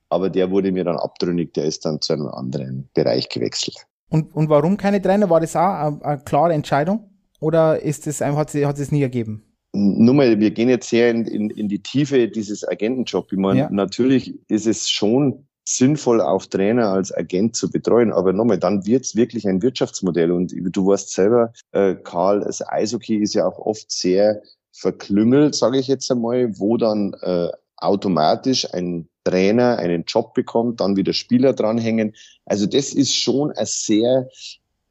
[0.08, 3.86] aber der wurde mir dann abtrünnig, der ist dann zu einem anderen Bereich gewechselt.
[4.08, 5.30] Und, und warum keine Trainer?
[5.30, 7.10] War das auch eine, eine klare Entscheidung?
[7.40, 9.51] Oder ist einfach, hat es hat es nie ergeben?
[9.72, 13.32] Nur mal, wir gehen jetzt sehr in, in, in die Tiefe dieses Agentenjob.
[13.32, 13.70] Ich meine, ja.
[13.70, 18.12] natürlich ist es schon sinnvoll, auch Trainer als Agent zu betreuen.
[18.12, 20.30] Aber nochmal, dann wird's wirklich ein Wirtschaftsmodell.
[20.30, 25.78] Und du weißt selber, äh, Karl, das Eishockey ist ja auch oft sehr verklüngelt, sage
[25.78, 31.52] ich jetzt einmal, wo dann äh, automatisch ein Trainer einen Job bekommt, dann wieder Spieler
[31.52, 32.14] dranhängen.
[32.46, 34.28] Also das ist schon ein sehr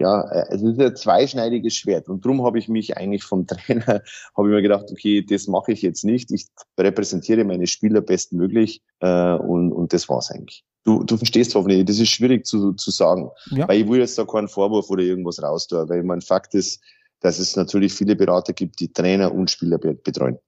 [0.01, 2.09] ja, äh, es ist ein zweischneidiges Schwert.
[2.09, 4.01] Und darum habe ich mich eigentlich vom Trainer,
[4.35, 6.31] habe ich mir gedacht, okay, das mache ich jetzt nicht.
[6.31, 10.63] Ich repräsentiere meine Spieler bestmöglich äh, und, und das war's eigentlich.
[10.83, 13.29] Du, du verstehst hoffentlich, das ist schwierig zu, zu sagen.
[13.51, 13.67] Ja.
[13.67, 16.81] Weil ich will jetzt da keinen Vorwurf oder irgendwas raus tun, weil mein Fakt ist,
[17.19, 20.39] dass es natürlich viele Berater gibt, die Trainer und Spieler betreuen.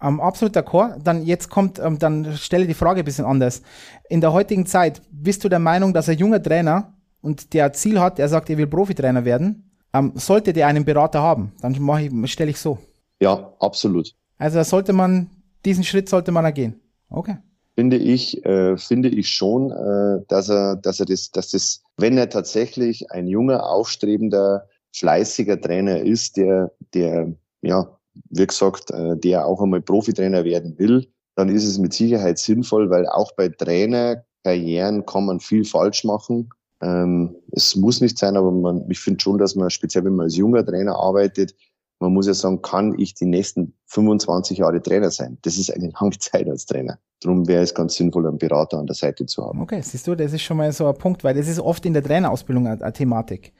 [0.00, 0.96] Um, absolut d'accord.
[1.02, 3.62] Dann jetzt kommt, um, dann stelle die Frage ein bisschen anders.
[4.08, 7.98] In der heutigen Zeit, bist du der Meinung, dass ein junger Trainer und der Ziel
[8.00, 12.02] hat, er sagt, er will Profitrainer werden, ähm, sollte der einen Berater haben, dann mache
[12.02, 12.78] ich, stelle ich so.
[13.18, 14.14] Ja, absolut.
[14.36, 15.30] Also sollte man,
[15.64, 16.80] diesen Schritt sollte man ergehen.
[17.08, 17.38] Okay.
[17.76, 22.18] Finde ich, äh, finde ich schon, äh, dass er, dass er das, dass das, wenn
[22.18, 27.32] er tatsächlich ein junger, aufstrebender, fleißiger Trainer ist, der, der,
[27.62, 27.88] ja,
[28.30, 32.90] wie gesagt, äh, der auch einmal Profitrainer werden will, dann ist es mit Sicherheit sinnvoll,
[32.90, 36.50] weil auch bei Trainerkarrieren kann man viel falsch machen.
[36.84, 40.24] Ähm, es muss nicht sein, aber man, ich finde schon, dass man, speziell wenn man
[40.24, 41.54] als junger Trainer arbeitet,
[41.98, 45.38] man muss ja sagen, kann ich die nächsten 25 Jahre Trainer sein?
[45.42, 46.98] Das ist eine lange Zeit als Trainer.
[47.20, 49.62] Darum wäre es ganz sinnvoll, einen Berater an der Seite zu haben.
[49.62, 51.94] Okay, siehst du, das ist schon mal so ein Punkt, weil das ist oft in
[51.94, 53.54] der Trainerausbildung eine, eine Thematik.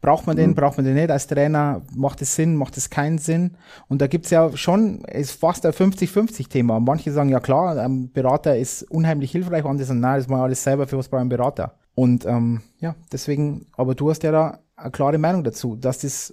[0.00, 0.54] Braucht man den, mhm.
[0.54, 1.82] braucht man den nicht als Trainer?
[1.96, 3.56] Macht es Sinn, macht es keinen Sinn?
[3.88, 6.78] Und da gibt's ja schon, ist fast ein 50-50-Thema.
[6.78, 10.62] Manche sagen, ja klar, ein Berater ist unheimlich hilfreich, andere sagen, nein, das machen alles
[10.62, 11.77] selber, für was braucht ein Berater?
[11.98, 16.32] Und ähm, ja, deswegen, aber du hast ja da eine klare Meinung dazu, dass das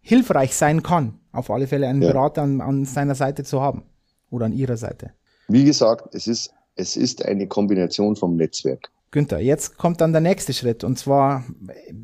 [0.00, 2.10] hilfreich sein kann, auf alle Fälle einen ja.
[2.10, 3.82] Berater an, an seiner Seite zu haben
[4.30, 5.12] oder an ihrer Seite.
[5.46, 8.90] Wie gesagt, es ist, es ist eine Kombination vom Netzwerk.
[9.10, 11.44] Günther, jetzt kommt dann der nächste Schritt und zwar,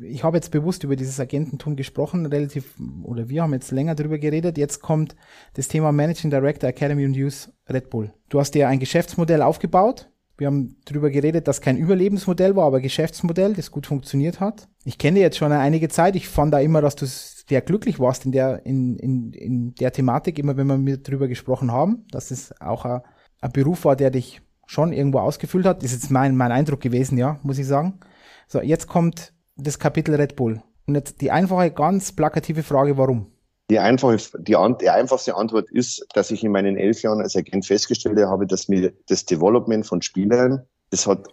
[0.03, 4.19] ich habe jetzt bewusst über dieses Agententum gesprochen, relativ, oder wir haben jetzt länger darüber
[4.19, 5.15] geredet, jetzt kommt
[5.55, 8.13] das Thema Managing Director Academy und Youth Red Bull.
[8.29, 12.81] Du hast dir ein Geschäftsmodell aufgebaut, wir haben darüber geredet, dass kein Überlebensmodell war, aber
[12.81, 14.67] Geschäftsmodell, das gut funktioniert hat.
[14.83, 18.25] Ich kenne jetzt schon einige Zeit, ich fand da immer, dass du sehr glücklich warst
[18.25, 22.31] in der, in, in, in der Thematik, immer wenn wir mit drüber gesprochen haben, dass
[22.31, 23.01] es auch ein,
[23.41, 25.83] ein Beruf war, der dich schon irgendwo ausgefüllt hat.
[25.83, 27.99] Das ist jetzt mein, mein Eindruck gewesen, ja, muss ich sagen.
[28.47, 30.61] So, jetzt kommt das Kapitel Red Bull.
[30.87, 33.27] Und jetzt die einfache, ganz plakative Frage, warum?
[33.69, 37.65] Die, einfache, die, die einfachste Antwort ist, dass ich in meinen elf Jahren als Agent
[37.65, 41.27] festgestellt habe, dass mir das Development von Spielern, das hat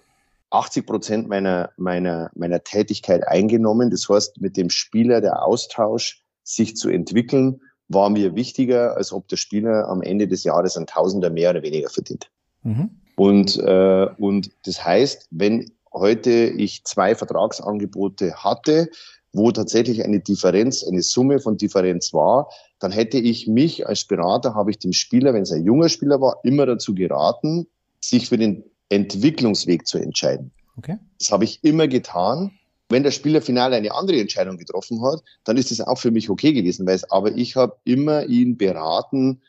[0.50, 3.90] 80 Prozent meiner, meiner, meiner Tätigkeit eingenommen.
[3.90, 9.28] Das heißt, mit dem Spieler der Austausch, sich zu entwickeln, war mir wichtiger, als ob
[9.28, 12.30] der Spieler am Ende des Jahres ein Tausender mehr oder weniger verdient.
[12.62, 12.90] Mhm.
[13.16, 18.88] Und, äh, und das heißt, wenn heute ich zwei Vertragsangebote hatte,
[19.32, 24.54] wo tatsächlich eine Differenz, eine Summe von Differenz war, dann hätte ich mich als Berater,
[24.54, 27.66] habe ich dem Spieler, wenn es ein junger Spieler war, immer dazu geraten,
[28.00, 30.50] sich für den Entwicklungsweg zu entscheiden.
[30.76, 30.98] Okay.
[31.18, 32.52] Das habe ich immer getan.
[32.88, 36.28] Wenn der Spieler final eine andere Entscheidung getroffen hat, dann ist das auch für mich
[36.28, 39.40] okay gewesen, weil es, aber ich habe immer ihn beraten,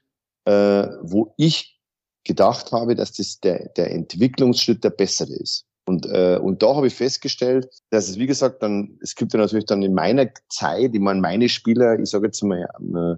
[0.45, 1.77] äh, wo ich
[2.23, 5.65] gedacht habe, dass das der, der Entwicklungsschritt der bessere ist.
[5.85, 9.39] Und, äh, und da habe ich festgestellt, dass es, wie gesagt, dann, es gibt ja
[9.39, 13.15] natürlich dann in meiner Zeit, ich meine, meine Spieler, ich sage jetzt mal, äh,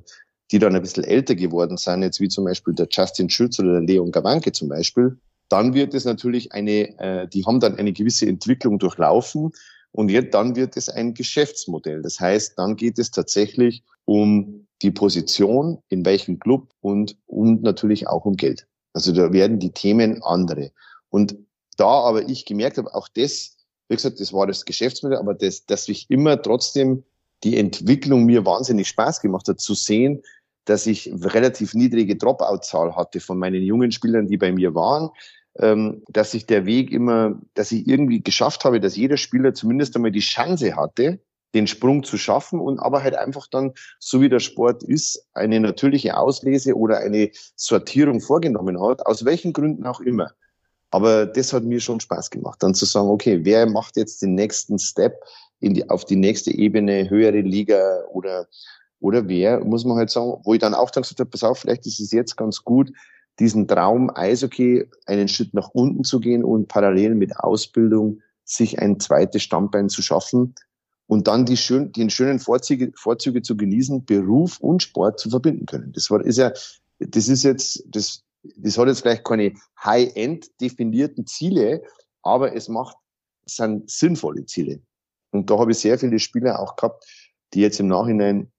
[0.52, 3.74] die dann ein bisschen älter geworden sind, jetzt wie zum Beispiel der Justin Schütz oder
[3.74, 5.18] der Leon Gawanke zum Beispiel,
[5.50, 9.52] dann wird es natürlich eine, äh, die haben dann eine gewisse Entwicklung durchlaufen
[9.92, 12.02] und jetzt dann wird es ein Geschäftsmodell.
[12.02, 18.08] Das heißt, dann geht es tatsächlich um die Position, in welchem Club und, und natürlich
[18.08, 18.68] auch um Geld.
[18.94, 20.72] Also da werden die Themen andere.
[21.10, 21.38] Und
[21.78, 23.58] da aber ich gemerkt habe, auch das,
[23.88, 27.04] wie gesagt, das war das Geschäftsmodell, aber das, dass ich immer trotzdem
[27.44, 30.24] die Entwicklung mir wahnsinnig Spaß gemacht hat, zu sehen,
[30.66, 35.10] dass ich relativ niedrige Dropout-Zahl hatte von meinen jungen Spielern, die bei mir waren,
[35.60, 39.96] ähm, dass ich der Weg immer, dass ich irgendwie geschafft habe, dass jeder Spieler zumindest
[39.96, 41.20] einmal die Chance hatte,
[41.54, 45.60] den Sprung zu schaffen und aber halt einfach dann, so wie der Sport ist, eine
[45.60, 50.32] natürliche Auslese oder eine Sortierung vorgenommen hat, aus welchen Gründen auch immer.
[50.96, 54.34] Aber das hat mir schon Spaß gemacht, dann zu sagen, okay, wer macht jetzt den
[54.34, 55.22] nächsten Step
[55.60, 58.48] in die, auf die nächste Ebene, höhere Liga oder,
[59.02, 61.60] oder wer, muss man halt sagen, wo ich dann auch dann gesagt habe, pass auf,
[61.60, 62.94] vielleicht ist es jetzt ganz gut,
[63.40, 68.98] diesen Traum Eishockey einen Schritt nach unten zu gehen und parallel mit Ausbildung sich ein
[69.02, 70.56] zweites Standbein zu schaffen,
[71.08, 75.66] und dann die, schön, die schönen Vorzüge, Vorzüge zu genießen, Beruf und Sport zu verbinden
[75.66, 75.92] können.
[75.94, 76.52] Das war, ist ja,
[77.00, 78.25] das ist jetzt, das,
[78.58, 79.54] das hat jetzt vielleicht keine
[79.84, 81.84] High-End definierten Ziele,
[82.22, 82.98] aber es macht,
[83.46, 84.82] es sind sinnvolle Ziele.
[85.32, 87.06] Und da habe ich sehr viele Spieler auch gehabt,
[87.54, 88.52] die jetzt im Nachhinein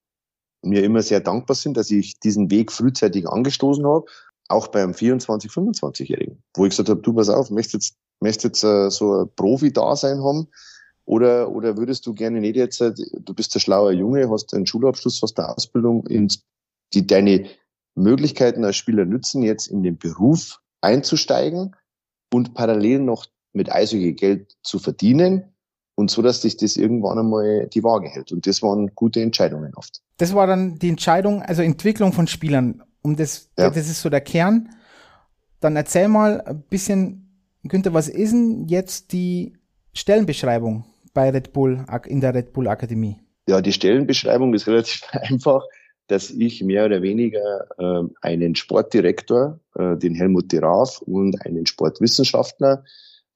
[0.62, 4.06] mir immer sehr dankbar sind, dass ich diesen Weg frühzeitig angestoßen habe,
[4.48, 8.64] auch beim 24-, 25-Jährigen, wo ich gesagt habe, du pass auf, möchtest jetzt, möchtest jetzt
[8.64, 10.48] äh, so ein Profi-Dasein haben,
[11.04, 14.66] oder, oder würdest du gerne nicht jetzt, äh, du bist ein schlauer Junge, hast einen
[14.66, 16.04] Schulabschluss, hast eine Ausbildung,
[16.92, 17.48] die deine
[17.96, 21.74] Möglichkeiten als Spieler nützen, jetzt in den Beruf einzusteigen
[22.32, 25.56] und parallel noch mit Eishockey Geld zu verdienen
[25.96, 28.30] und so, dass sich das irgendwann einmal die Waage hält.
[28.30, 30.02] Und das waren gute Entscheidungen oft.
[30.18, 32.82] Das war dann die Entscheidung, also Entwicklung von Spielern.
[33.02, 33.70] Um das, ja.
[33.70, 34.68] das ist so der Kern.
[35.60, 39.54] Dann erzähl mal ein bisschen, Günther, was ist denn jetzt die
[39.94, 43.18] Stellenbeschreibung bei Red Bull, in der Red Bull Akademie?
[43.48, 45.62] Ja, die Stellenbeschreibung ist relativ einfach,
[46.08, 51.66] dass ich mehr oder weniger äh, einen Sportdirektor, äh, den Helmut de Raaf und einen
[51.66, 52.84] Sportwissenschaftler,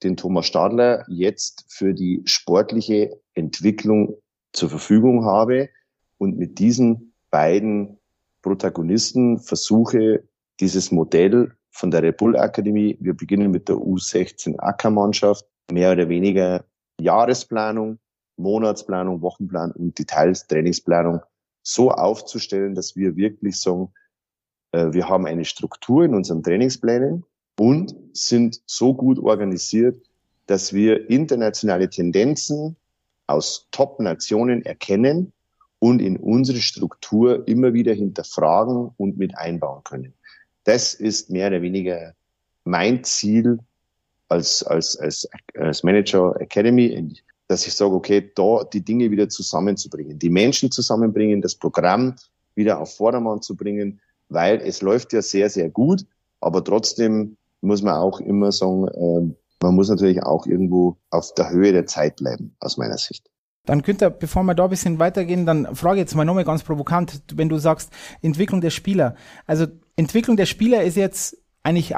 [0.02, 4.16] den Thomas Stadler, jetzt für die sportliche Entwicklung
[4.52, 5.68] zur Verfügung habe
[6.18, 7.98] und mit diesen beiden
[8.42, 10.24] Protagonisten versuche,
[10.60, 16.08] dieses Modell von der Red Bull Akademie, wir beginnen mit der U16 Ackermannschaft, mehr oder
[16.08, 16.64] weniger
[17.00, 17.98] Jahresplanung,
[18.36, 21.20] Monatsplanung, Wochenplan und Details, Trainingsplanung
[21.72, 23.92] so aufzustellen, dass wir wirklich sagen,
[24.72, 27.24] äh, wir haben eine Struktur in unseren Trainingsplänen
[27.58, 30.02] und sind so gut organisiert,
[30.46, 32.76] dass wir internationale Tendenzen
[33.26, 35.32] aus Top-Nationen erkennen
[35.78, 40.14] und in unsere Struktur immer wieder hinterfragen und mit einbauen können.
[40.64, 42.14] Das ist mehr oder weniger
[42.64, 43.60] mein Ziel
[44.28, 47.14] als, als, als, als Manager Academy,
[47.50, 52.14] dass ich sage, okay, da die Dinge wieder zusammenzubringen, die Menschen zusammenbringen, das Programm
[52.54, 56.06] wieder auf Vordermann zu bringen, weil es läuft ja sehr, sehr gut,
[56.40, 59.34] aber trotzdem muss man auch immer sagen, äh,
[59.64, 63.28] man muss natürlich auch irgendwo auf der Höhe der Zeit bleiben, aus meiner Sicht.
[63.66, 67.20] Dann Günther, bevor wir da ein bisschen weitergehen, dann frage jetzt mal nochmal ganz provokant,
[67.34, 67.90] wenn du sagst,
[68.22, 69.16] Entwicklung der Spieler.
[69.48, 71.96] Also Entwicklung der Spieler ist jetzt eigentlich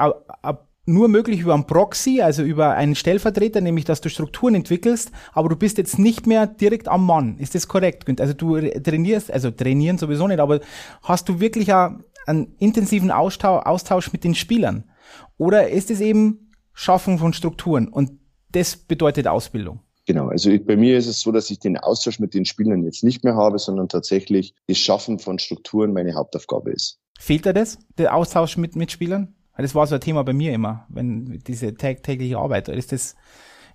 [0.85, 5.49] nur möglich über einen Proxy, also über einen Stellvertreter, nämlich dass du Strukturen entwickelst, aber
[5.49, 7.37] du bist jetzt nicht mehr direkt am Mann.
[7.37, 8.19] Ist das korrekt?
[8.19, 10.59] Also du trainierst, also trainieren sowieso nicht, aber
[11.01, 14.83] hast du wirklich einen intensiven Austausch mit den Spielern?
[15.37, 18.19] Oder ist es eben Schaffung von Strukturen und
[18.51, 19.79] das bedeutet Ausbildung?
[20.05, 22.83] Genau, also ich, bei mir ist es so, dass ich den Austausch mit den Spielern
[22.83, 26.99] jetzt nicht mehr habe, sondern tatsächlich das Schaffen von Strukturen meine Hauptaufgabe ist.
[27.17, 29.33] Fehlt dir das, der Austausch mit, mit Spielern?
[29.57, 32.69] Das war so ein Thema bei mir immer, wenn diese tägliche Arbeit.
[32.69, 33.15] Ist das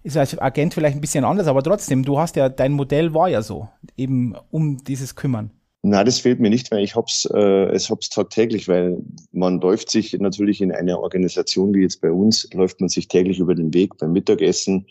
[0.02, 3.28] ist als Agent vielleicht ein bisschen anders, aber trotzdem, du hast ja, dein Modell war
[3.28, 5.50] ja so, eben um dieses Kümmern.
[5.82, 8.98] Na, das fehlt mir nicht, weil ich hab's, äh, es hab's tagtäglich, weil
[9.32, 13.38] man läuft sich natürlich in einer Organisation wie jetzt bei uns, läuft man sich täglich
[13.38, 14.86] über den Weg beim Mittagessen.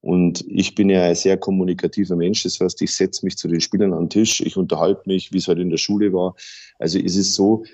[0.00, 2.42] Und ich bin ja ein sehr kommunikativer Mensch.
[2.42, 5.38] Das heißt, ich setze mich zu den Spielern an den Tisch, ich unterhalte mich, wie
[5.38, 6.34] es halt in der Schule war.
[6.78, 7.64] Also ist es so,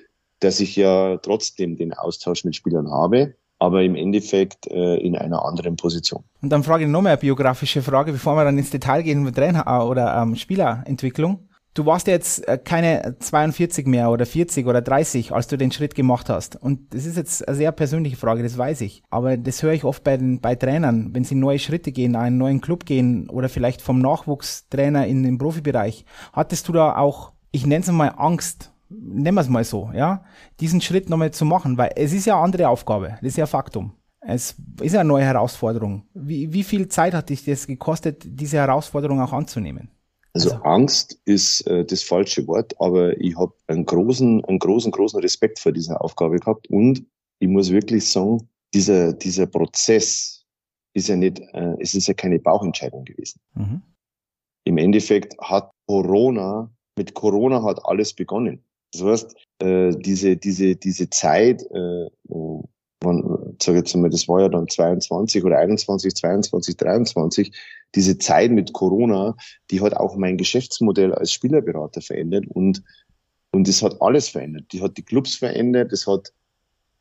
[0.41, 5.45] dass ich ja trotzdem den Austausch mit Spielern habe, aber im Endeffekt äh, in einer
[5.45, 6.25] anderen Position.
[6.41, 9.23] Und dann frage ich noch mehr eine biografische Frage, bevor wir dann ins Detail gehen
[9.23, 11.47] mit Trainer äh, oder ähm, Spielerentwicklung.
[11.75, 15.71] Du warst ja jetzt äh, keine 42 mehr oder 40 oder 30, als du den
[15.71, 16.57] Schritt gemacht hast.
[16.57, 19.03] Und das ist jetzt eine sehr persönliche Frage, das weiß ich.
[19.11, 22.39] Aber das höre ich oft bei den bei Trainern, wenn sie neue Schritte gehen, einen
[22.39, 26.07] neuen Club gehen oder vielleicht vom Nachwuchstrainer in den Profibereich.
[26.33, 30.25] Hattest du da auch, ich nenne es mal Angst, nennen wir es mal so, ja,
[30.59, 33.47] diesen Schritt nochmal zu machen, weil es ist ja eine andere Aufgabe, das ist ja
[33.47, 33.93] Faktum.
[34.23, 36.07] Es ist ja eine neue Herausforderung.
[36.13, 39.89] Wie, wie viel Zeit hat dich das gekostet, diese Herausforderung auch anzunehmen?
[40.35, 44.93] Also, also Angst ist äh, das falsche Wort, aber ich habe einen großen, einen großen,
[44.93, 47.05] großen Respekt vor dieser Aufgabe gehabt und
[47.39, 50.45] ich muss wirklich sagen, dieser, dieser Prozess
[50.93, 53.41] ist ja nicht, äh, es ist ja keine Bauchentscheidung gewesen.
[53.55, 53.83] Mhm.
[54.65, 58.63] Im Endeffekt hat Corona, mit Corona hat alles begonnen.
[58.93, 62.07] Das heißt, äh, diese, diese, diese Zeit, äh,
[63.03, 67.53] man, sag jetzt mal, das war ja dann 22 oder 21, 22, 23,
[67.95, 69.37] diese Zeit mit Corona,
[69.71, 72.83] die hat auch mein Geschäftsmodell als Spielerberater verändert und,
[73.53, 74.67] und das hat alles verändert.
[74.73, 76.33] Die hat die Clubs verändert, das hat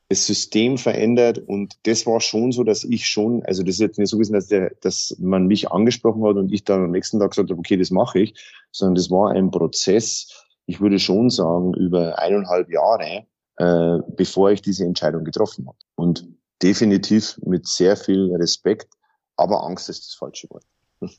[0.09, 3.99] das System verändert und das war schon so, dass ich schon, also das ist jetzt
[3.99, 7.19] nicht so gewesen, dass, der, dass man mich angesprochen hat und ich dann am nächsten
[7.19, 8.33] Tag gesagt habe, okay, das mache ich,
[8.71, 13.25] sondern das war ein Prozess, ich würde schon sagen, über eineinhalb Jahre,
[13.57, 15.77] äh, bevor ich diese Entscheidung getroffen habe.
[15.95, 16.27] Und
[16.61, 18.93] definitiv mit sehr viel Respekt,
[19.35, 20.63] aber Angst ist das falsche Wort.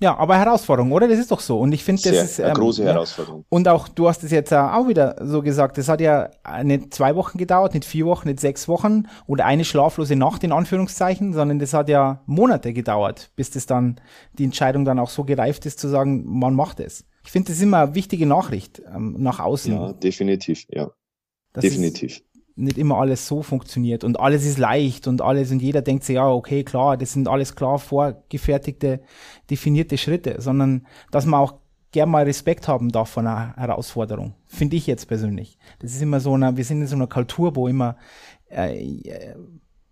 [0.00, 1.08] Ja, aber Herausforderung, oder?
[1.08, 1.58] Das ist doch so.
[1.58, 3.44] Und ich finde, das ist eine ähm, große Herausforderung.
[3.48, 6.30] Und auch, du hast es jetzt auch wieder so gesagt, das hat ja
[6.62, 10.52] nicht zwei Wochen gedauert, nicht vier Wochen, nicht sechs Wochen oder eine schlaflose Nacht in
[10.52, 14.00] Anführungszeichen, sondern das hat ja Monate gedauert, bis das dann,
[14.34, 17.04] die Entscheidung dann auch so gereift ist, zu sagen, man macht es.
[17.28, 19.74] Ich finde, das ist immer eine wichtige Nachricht ähm, nach außen.
[19.74, 20.90] Ja, definitiv, ja.
[21.52, 22.22] Das definitiv.
[22.56, 26.14] Nicht immer alles so funktioniert und alles ist leicht und alles und jeder denkt sich,
[26.14, 29.02] ja, okay, klar, das sind alles klar vorgefertigte,
[29.50, 31.58] definierte Schritte, sondern dass man auch
[31.92, 34.34] gern mal Respekt haben darf von einer Herausforderung.
[34.46, 35.58] Finde ich jetzt persönlich.
[35.80, 37.98] Das ist immer so eine, wir sind in so einer Kultur, wo immer
[38.48, 39.34] äh,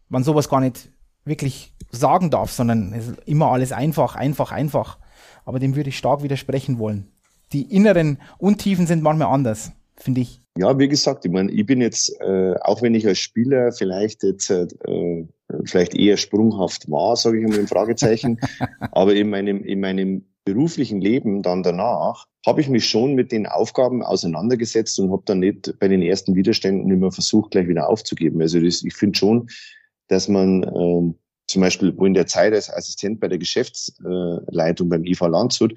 [0.09, 0.91] man sowas gar nicht
[1.27, 4.99] wirklich sagen darf, sondern es ist immer alles einfach, einfach, einfach.
[5.45, 7.13] Aber dem würde ich stark widersprechen wollen
[7.57, 10.43] die inneren Untiefen sind manchmal anders, finde ich.
[10.59, 14.23] Ja, wie gesagt, ich meine, ich bin jetzt, äh, auch wenn ich als Spieler vielleicht
[14.23, 14.67] jetzt äh,
[15.65, 18.39] vielleicht eher sprunghaft war, sage ich mal im Fragezeichen,
[18.93, 23.47] aber in meinem, in meinem beruflichen Leben dann danach habe ich mich schon mit den
[23.47, 28.43] Aufgaben auseinandergesetzt und habe dann nicht bei den ersten Widerständen immer versucht, gleich wieder aufzugeben.
[28.43, 29.49] Also das, ich finde schon,
[30.09, 31.15] dass man äh,
[31.49, 35.75] zum Beispiel, wo in der Zeit als Assistent bei der Geschäftsleitung beim IFA Landshut,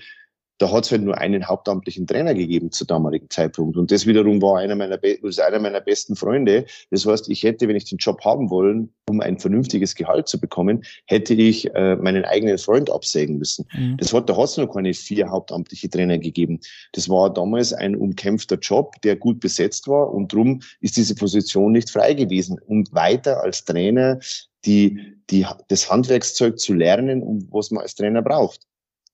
[0.60, 3.78] da hat es halt nur einen hauptamtlichen Trainer gegeben zu damaligen Zeitpunkt.
[3.78, 6.66] Und das wiederum war einer meiner, ist einer meiner besten Freunde.
[6.92, 10.40] Das heißt, ich hätte, wenn ich den Job haben wollen, um ein vernünftiges Gehalt zu
[10.40, 13.66] bekommen, hätte ich äh, meinen eigenen Freund absägen müssen.
[13.74, 13.98] Mhm.
[13.98, 16.60] Das hat, da hat es noch keine vier hauptamtliche Trainer gegeben.
[16.92, 21.72] Das war damals ein umkämpfter Job, der gut besetzt war und drum ist diese Position
[21.72, 22.60] nicht frei gewesen.
[22.60, 24.20] Und weiter als Trainer
[24.66, 28.69] die, die, das Handwerkszeug zu lernen, um was man als Trainer braucht.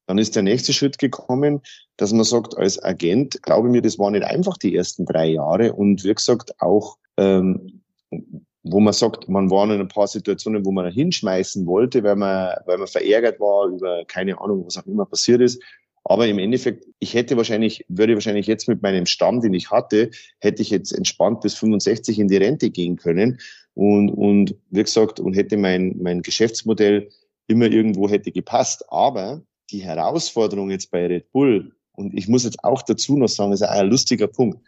[0.08, 1.62] Dann ist der nächste Schritt gekommen,
[1.98, 5.74] dass man sagt, als Agent, glaube mir, das war nicht einfach die ersten drei Jahre
[5.74, 7.82] und wie gesagt auch, ähm,
[8.64, 12.56] wo man sagt, man war in ein paar Situationen, wo man hinschmeißen wollte, weil man,
[12.66, 15.62] weil man verärgert war über keine Ahnung, was auch immer passiert ist.
[16.04, 20.12] Aber im Endeffekt, ich hätte wahrscheinlich, würde wahrscheinlich jetzt mit meinem Stamm, den ich hatte,
[20.40, 23.40] hätte ich jetzt entspannt bis 65 in die Rente gehen können
[23.74, 27.10] und, und wie gesagt, und hätte mein, mein Geschäftsmodell
[27.48, 28.86] immer irgendwo hätte gepasst.
[28.90, 33.52] Aber die Herausforderung jetzt bei Red Bull, und ich muss jetzt auch dazu noch sagen,
[33.52, 34.60] das ist ein lustiger Punkt.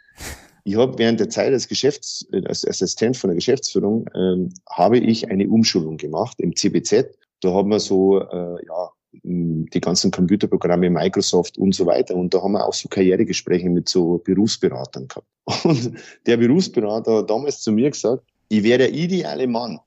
[0.63, 5.29] Ich habe während der Zeit als Geschäfts, als Assistent von der Geschäftsführung, ähm, habe ich
[5.29, 7.17] eine Umschulung gemacht im CBZ.
[7.41, 8.89] Da haben wir so, äh, ja,
[9.23, 12.15] die ganzen Computerprogramme, Microsoft und so weiter.
[12.15, 15.27] Und da haben wir auch so Karrieregespräche mit so Berufsberatern gehabt.
[15.65, 15.93] Und
[16.25, 19.79] der Berufsberater hat damals zu mir gesagt, ich wäre der ideale Mann.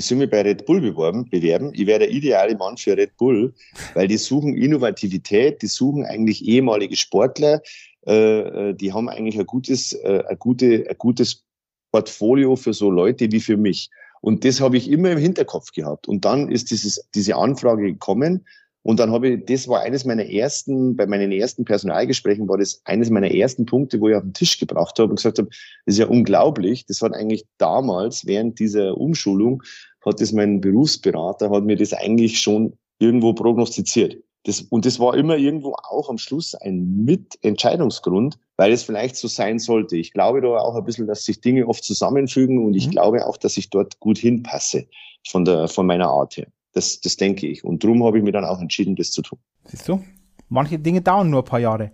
[0.00, 1.72] Ich soll mich bei Red Bull bewerben, bewerben.
[1.74, 3.52] Ich wäre der ideale Mann für Red Bull,
[3.92, 7.60] weil die suchen Innovativität, die suchen eigentlich ehemalige Sportler,
[8.06, 11.44] äh, äh die haben eigentlich ein gutes, äh, ein, gute, ein gutes
[11.92, 13.90] Portfolio für so Leute wie für mich.
[14.22, 16.08] Und das habe ich immer im Hinterkopf gehabt.
[16.08, 18.46] Und dann ist dieses, diese Anfrage gekommen.
[18.82, 22.80] Und dann habe ich, das war eines meiner ersten, bei meinen ersten Personalgesprächen war das
[22.84, 25.48] eines meiner ersten Punkte, wo ich auf den Tisch gebracht habe und gesagt habe,
[25.84, 26.86] das ist ja unglaublich.
[26.86, 29.62] Das hat eigentlich damals, während dieser Umschulung,
[30.04, 34.16] hat das mein Berufsberater, hat mir das eigentlich schon irgendwo prognostiziert.
[34.44, 39.28] Das, und das war immer irgendwo auch am Schluss ein Mitentscheidungsgrund, weil es vielleicht so
[39.28, 39.98] sein sollte.
[39.98, 42.92] Ich glaube da auch ein bisschen, dass sich Dinge oft zusammenfügen und ich mhm.
[42.92, 44.86] glaube auch, dass ich dort gut hinpasse
[45.28, 46.46] von der, von meiner Art her.
[46.72, 47.64] Das, das denke ich.
[47.64, 49.38] Und darum habe ich mir dann auch entschieden, das zu tun.
[49.64, 50.02] Siehst du?
[50.48, 51.92] Manche Dinge dauern nur ein paar Jahre.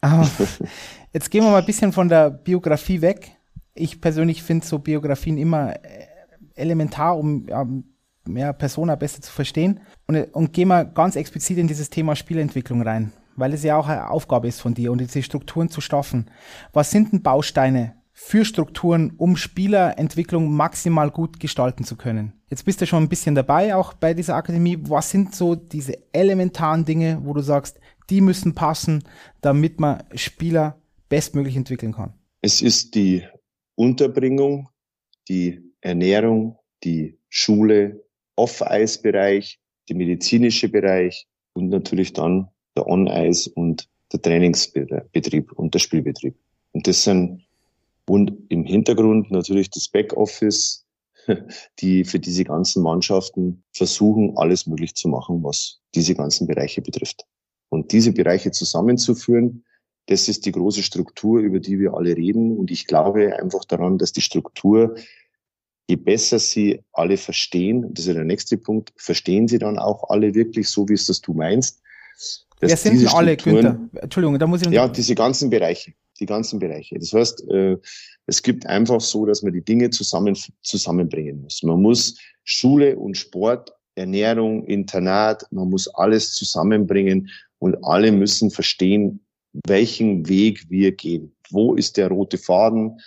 [1.12, 3.32] jetzt gehen wir mal ein bisschen von der Biografie weg.
[3.74, 6.06] Ich persönlich finde so Biografien immer äh,
[6.54, 7.66] elementar, um ja,
[8.24, 9.80] mehr Persona besser zu verstehen.
[10.06, 13.88] Und, und gehen wir ganz explizit in dieses Thema Spielentwicklung rein, weil es ja auch
[13.88, 16.30] eine Aufgabe ist von dir und diese Strukturen zu schaffen.
[16.72, 22.32] Was sind denn Bausteine für Strukturen, um Spielerentwicklung maximal gut gestalten zu können?
[22.50, 24.76] Jetzt bist du schon ein bisschen dabei, auch bei dieser Akademie.
[24.82, 27.78] Was sind so diese elementaren Dinge, wo du sagst,
[28.10, 29.04] die müssen passen,
[29.40, 30.76] damit man Spieler
[31.08, 32.12] bestmöglich entwickeln kann?
[32.42, 33.24] Es ist die
[33.76, 34.68] Unterbringung,
[35.28, 38.04] die Ernährung, die Schule,
[38.34, 46.36] Off-Ice-Bereich, der medizinische Bereich und natürlich dann der On-Ice und der Trainingsbetrieb und der Spielbetrieb.
[46.72, 47.47] Und das sind,
[48.08, 50.86] und im Hintergrund natürlich das Backoffice,
[51.80, 57.24] die für diese ganzen Mannschaften versuchen, alles möglich zu machen, was diese ganzen Bereiche betrifft.
[57.70, 59.64] Und diese Bereiche zusammenzuführen,
[60.06, 62.56] das ist die große Struktur, über die wir alle reden.
[62.56, 64.96] Und ich glaube einfach daran, dass die Struktur
[65.88, 70.10] je besser sie alle verstehen, das ist ja der nächste Punkt, verstehen sie dann auch
[70.10, 71.80] alle wirklich so, wie es das du meinst.
[72.60, 73.80] Wer sind denn alle, Günther?
[73.94, 74.68] Entschuldigung, da muss ich...
[74.68, 76.98] Ja, diese ganzen Bereiche, die ganzen Bereiche.
[76.98, 77.76] Das heißt, äh,
[78.26, 81.62] es gibt einfach so, dass man die Dinge zusammen, zusammenbringen muss.
[81.62, 89.20] Man muss Schule und Sport, Ernährung, Internat, man muss alles zusammenbringen und alle müssen verstehen,
[89.66, 91.34] welchen Weg wir gehen.
[91.50, 92.98] Wo ist der rote Faden?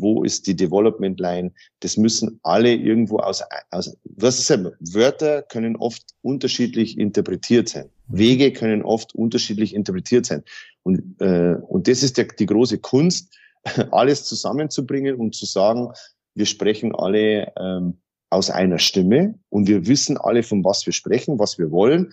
[0.00, 1.52] Wo ist die Development Line.
[1.80, 4.70] Das müssen alle irgendwo aus, aus was ist denn?
[4.80, 7.88] Wörter können oft unterschiedlich interpretiert sein.
[8.08, 10.42] Wege können oft unterschiedlich interpretiert sein.
[10.82, 13.34] Und, äh, und das ist der, die große Kunst,
[13.90, 15.92] alles zusammenzubringen und zu sagen,
[16.34, 17.98] wir sprechen alle ähm,
[18.30, 22.12] aus einer Stimme und wir wissen alle, von was wir sprechen, was wir wollen.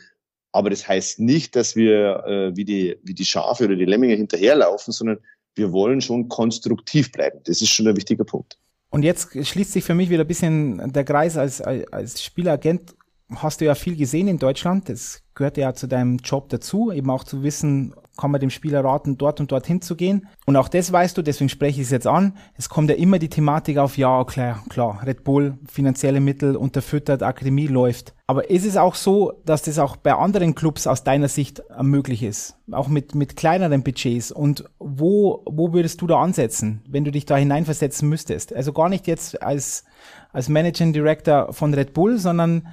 [0.51, 4.15] Aber das heißt nicht, dass wir äh, wie, die, wie die Schafe oder die Lemminge
[4.15, 5.19] hinterherlaufen, sondern
[5.55, 7.39] wir wollen schon konstruktiv bleiben.
[7.45, 8.57] Das ist schon ein wichtiger Punkt.
[8.89, 12.95] Und jetzt schließt sich für mich wieder ein bisschen der Kreis als, als Spielagent.
[13.35, 14.87] Hast du ja viel gesehen in Deutschland.
[14.89, 18.83] Das gehört ja zu deinem Job dazu, eben auch zu wissen, kann man dem Spieler
[18.83, 20.27] raten, dort und dort hinzugehen.
[20.45, 22.33] Und auch das weißt du, deswegen spreche ich es jetzt an.
[22.55, 27.23] Es kommt ja immer die Thematik auf, ja, klar, klar, Red Bull, finanzielle Mittel, unterfüttert,
[27.23, 28.13] Akademie läuft.
[28.27, 32.23] Aber ist es auch so, dass das auch bei anderen Clubs aus deiner Sicht möglich
[32.23, 32.55] ist?
[32.71, 34.31] Auch mit, mit kleineren Budgets?
[34.31, 38.53] Und wo, wo würdest du da ansetzen, wenn du dich da hineinversetzen müsstest?
[38.53, 39.83] Also gar nicht jetzt als,
[40.31, 42.67] als Managing Director von Red Bull, sondern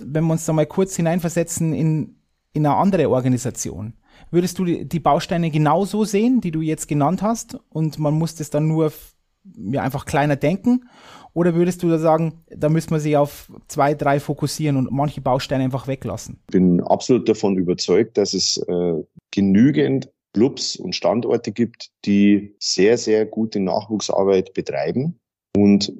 [0.00, 2.16] wenn wir uns da mal kurz hineinversetzen in,
[2.52, 3.94] in eine andere Organisation.
[4.30, 8.50] Würdest du die Bausteine genauso sehen, die du jetzt genannt hast, und man muss das
[8.50, 8.92] dann nur
[9.56, 10.88] ja, einfach kleiner denken?
[11.34, 15.20] Oder würdest du da sagen, da müssen wir sich auf zwei, drei fokussieren und manche
[15.20, 16.40] Bausteine einfach weglassen?
[16.48, 18.94] Ich bin absolut davon überzeugt, dass es äh,
[19.30, 25.18] genügend Clubs und Standorte gibt, die sehr, sehr gute Nachwuchsarbeit betreiben.
[25.56, 25.92] Und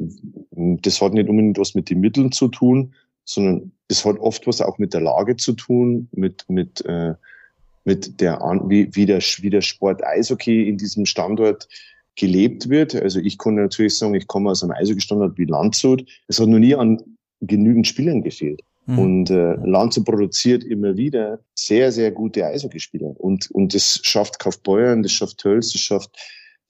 [0.50, 4.60] das hat nicht unbedingt was mit den Mitteln zu tun, sondern es hat oft was
[4.60, 7.14] auch mit der Lage zu tun, mit, mit äh,
[7.84, 11.68] mit der, wie, wie, der, wie der Sport Eishockey in diesem Standort
[12.16, 12.94] gelebt wird.
[12.94, 16.04] Also ich kann natürlich sagen, ich komme aus einem Eishockey-Standort wie Landshut.
[16.26, 17.00] Es hat noch nie an
[17.40, 18.62] genügend Spielern gefehlt.
[18.86, 18.98] Mhm.
[18.98, 23.14] Und äh, Lanzo produziert immer wieder sehr, sehr gute Eishockeyspieler.
[23.18, 26.10] Und, und das schafft Kaufbeuern, das schafft Tölz, das schafft,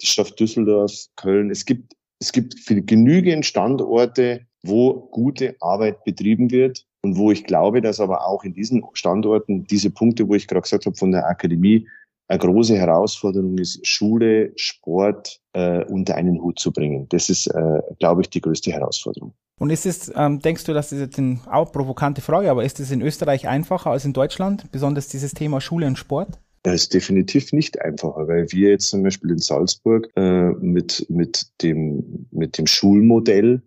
[0.01, 1.51] das schafft Düsseldorf, Köln.
[1.51, 7.45] Es gibt, es gibt viel, genügend Standorte, wo gute Arbeit betrieben wird und wo ich
[7.45, 11.13] glaube, dass aber auch in diesen Standorten diese Punkte, wo ich gerade gesagt habe, von
[11.13, 11.87] der Akademie,
[12.29, 17.07] eine große Herausforderung ist, Schule, Sport äh, unter einen Hut zu bringen.
[17.09, 19.33] Das ist, äh, glaube ich, die größte Herausforderung.
[19.59, 22.81] Und ist es, ähm, denkst du, dass das jetzt eine auch provokante Frage, aber ist
[22.81, 26.39] es in Österreich einfacher als in Deutschland, besonders dieses Thema Schule und Sport?
[26.63, 31.47] Das ist definitiv nicht einfacher, weil wir jetzt zum Beispiel in Salzburg äh, mit, mit,
[31.63, 33.63] dem, mit dem Schulmodell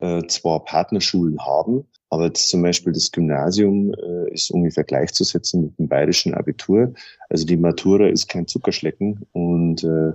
[0.00, 1.84] äh, zwar Partnerschulen haben,
[2.16, 6.94] aber jetzt zum Beispiel das Gymnasium äh, ist ungefähr gleichzusetzen mit dem bayerischen Abitur.
[7.28, 10.12] Also die Matura ist kein Zuckerschlecken und äh,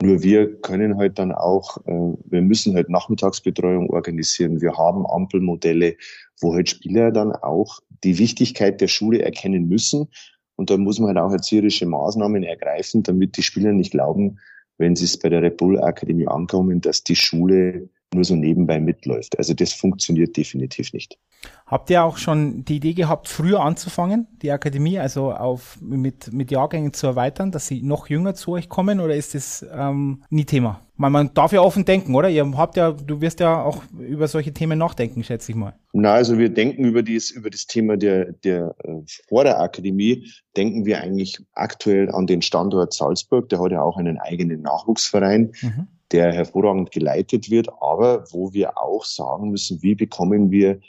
[0.00, 4.60] nur wir können halt dann auch, äh, wir müssen halt Nachmittagsbetreuung organisieren.
[4.60, 5.96] Wir haben Ampelmodelle,
[6.40, 10.06] wo halt Spieler dann auch die Wichtigkeit der Schule erkennen müssen.
[10.54, 14.38] Und da muss man halt auch erzieherische Maßnahmen ergreifen, damit die Spieler nicht glauben,
[14.78, 18.80] wenn sie es bei der Red Bull Akademie ankommen, dass die Schule nur so nebenbei
[18.80, 19.38] mitläuft.
[19.38, 21.18] Also das funktioniert definitiv nicht.
[21.66, 26.50] Habt ihr auch schon die Idee gehabt, früher anzufangen, die Akademie, also auf, mit, mit
[26.50, 30.44] Jahrgängen zu erweitern, dass sie noch jünger zu euch kommen oder ist das ähm, nie
[30.44, 30.82] Thema?
[30.96, 32.28] Man, man darf ja offen denken, oder?
[32.28, 35.74] Ihr habt ja, du wirst ja auch über solche Themen nachdenken, schätze ich mal.
[35.92, 40.28] Na, also wir denken über dies, über das Thema der, der äh, vor der Akademie,
[40.56, 45.52] denken wir eigentlich aktuell an den Standort Salzburg, der hat ja auch einen eigenen Nachwuchsverein.
[45.62, 50.80] Mhm der hervorragend geleitet wird, aber wo wir auch sagen müssen, wie bekommen wir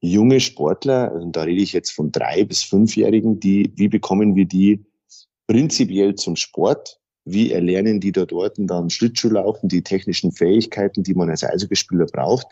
[0.00, 4.44] junge Sportler, also da rede ich jetzt von drei bis fünfjährigen, die, wie bekommen wir
[4.44, 4.84] die
[5.46, 7.00] prinzipiell zum Sport?
[7.24, 12.46] Wie erlernen die da dort dann Schlittschuhlaufen, die technischen Fähigkeiten, die man als Eishockeyspieler braucht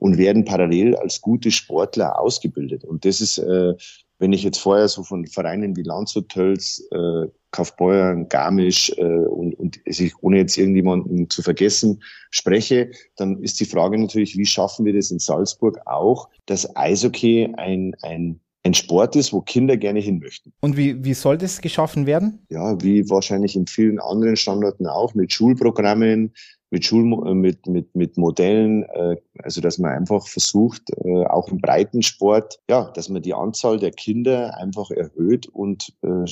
[0.00, 2.84] und werden parallel als gute Sportler ausgebildet.
[2.84, 3.74] Und das ist, äh,
[4.18, 9.54] wenn ich jetzt vorher so von Vereinen wie Landshut, Tölz, äh, Kaufbeuern, Garmisch äh, und,
[9.54, 14.86] und ich ohne jetzt irgendjemanden zu vergessen spreche, dann ist die Frage natürlich, wie schaffen
[14.86, 20.00] wir das in Salzburg auch, dass Eishockey ein, ein ein Sport ist, wo Kinder gerne
[20.00, 20.52] hin möchten.
[20.60, 22.40] Und wie, wie soll das geschaffen werden?
[22.50, 26.34] Ja, wie wahrscheinlich in vielen anderen Standorten auch, mit Schulprogrammen,
[26.70, 31.48] mit Schul äh, mit, mit, mit Modellen, äh, also dass man einfach versucht, äh, auch
[31.48, 36.26] im Breitensport, ja, dass man die Anzahl der Kinder einfach erhöht und äh,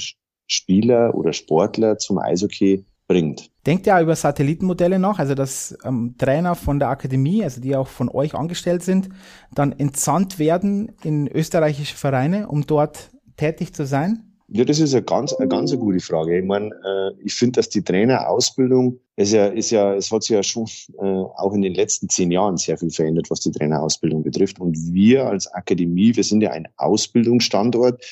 [0.47, 3.51] Spieler oder Sportler zum Eishockey bringt.
[3.67, 7.75] Denkt ihr auch über Satellitenmodelle nach, also dass ähm, Trainer von der Akademie, also die
[7.75, 9.09] auch von euch angestellt sind,
[9.53, 14.28] dann entsandt werden in österreichische Vereine, um dort tätig zu sein?
[14.51, 16.39] Ja, das ist eine ganz, eine ganz eine gute Frage.
[16.39, 20.37] Ich meine, äh, ich finde, dass die Trainerausbildung ist ja, ist ja, es hat sich
[20.37, 20.65] ja schon
[21.03, 24.59] äh, auch in den letzten zehn Jahren sehr viel verändert, was die Trainerausbildung betrifft.
[24.59, 28.03] Und wir als Akademie, wir sind ja ein Ausbildungsstandort,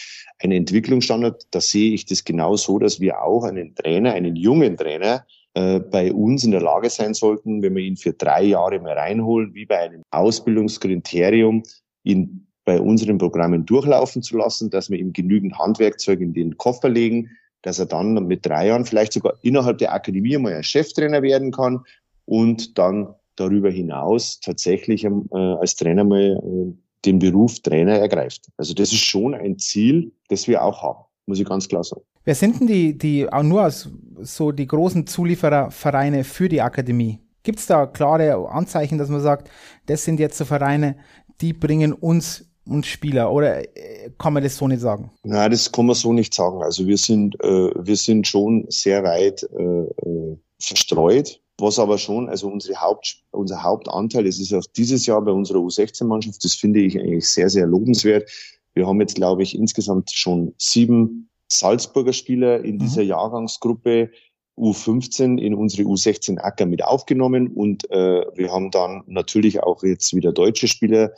[0.41, 1.47] ein Entwicklungsstandort.
[1.53, 5.25] Da sehe ich das genau so, dass wir auch einen Trainer, einen jungen Trainer,
[5.55, 8.93] äh, bei uns in der Lage sein sollten, wenn wir ihn für drei Jahre mal
[8.93, 11.63] reinholen, wie bei einem Ausbildungskriterium,
[12.05, 16.91] ihn bei unseren Programmen durchlaufen zu lassen, dass wir ihm genügend Handwerkzeug in den Koffer
[16.91, 17.31] legen,
[17.63, 21.53] dass er dann mit drei Jahren vielleicht sogar innerhalb der Akademie mal ein Cheftrainer werden
[21.53, 21.81] kann
[22.27, 26.73] und dann darüber hinaus tatsächlich äh, als Trainer mal äh,
[27.05, 28.49] den Beruf Trainer ergreift.
[28.57, 32.03] Also das ist schon ein Ziel, das wir auch haben, muss ich ganz klar sagen.
[32.25, 33.89] Wer sind denn die, die auch nur als
[34.23, 37.21] so die großen Zulieferervereine für die Akademie?
[37.45, 39.49] Gibt es da klare Anzeichen, dass man sagt,
[39.87, 40.97] das sind jetzt so Vereine,
[41.41, 45.11] die bringen uns und Spieler oder äh, kann man das so nicht sagen?
[45.23, 46.63] Nein, das kann man so nicht sagen.
[46.63, 51.41] Also wir sind, äh, wir sind schon sehr weit äh, äh verstreut.
[51.59, 55.59] Was aber schon, also unsere Haupt, unser Hauptanteil, es ist auch dieses Jahr bei unserer
[55.59, 58.31] U16-Mannschaft, das finde ich eigentlich sehr, sehr lobenswert.
[58.75, 62.81] Wir haben jetzt, glaube ich, insgesamt schon sieben Salzburger Spieler in mhm.
[62.81, 64.11] dieser Jahrgangsgruppe
[64.59, 70.15] U15 in unsere U16 Acker mit aufgenommen und äh, wir haben dann natürlich auch jetzt
[70.15, 71.13] wieder deutsche Spieler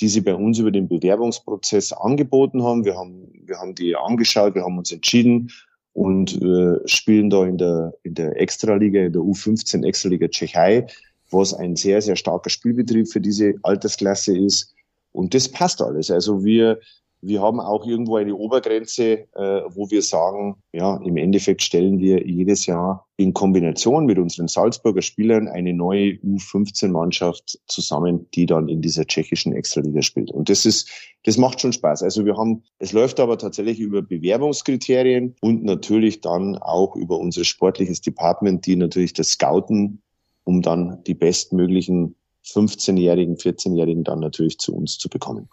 [0.00, 2.84] die sie bei uns über den Bewerbungsprozess angeboten haben.
[2.84, 5.50] Wir haben, wir haben die angeschaut, wir haben uns entschieden
[5.92, 10.86] und äh, spielen da in der, in der Extraliga, in der U15 Extraliga Tschechei,
[11.30, 14.74] was ein sehr, sehr starker Spielbetrieb für diese Altersklasse ist.
[15.12, 16.10] Und das passt alles.
[16.10, 16.80] Also wir,
[17.22, 22.26] wir haben auch irgendwo eine Obergrenze, äh, wo wir sagen, ja, im Endeffekt stellen wir
[22.26, 28.80] jedes Jahr in Kombination mit unseren Salzburger Spielern eine neue U15-Mannschaft zusammen, die dann in
[28.80, 30.30] dieser tschechischen Extraliga spielt.
[30.30, 30.90] Und das ist,
[31.24, 32.02] das macht schon Spaß.
[32.02, 37.44] Also wir haben, es läuft aber tatsächlich über Bewerbungskriterien und natürlich dann auch über unser
[37.44, 40.00] sportliches Department, die natürlich das Scouten,
[40.44, 45.48] um dann die bestmöglichen 15-Jährigen, 14-Jährigen dann natürlich zu uns zu bekommen.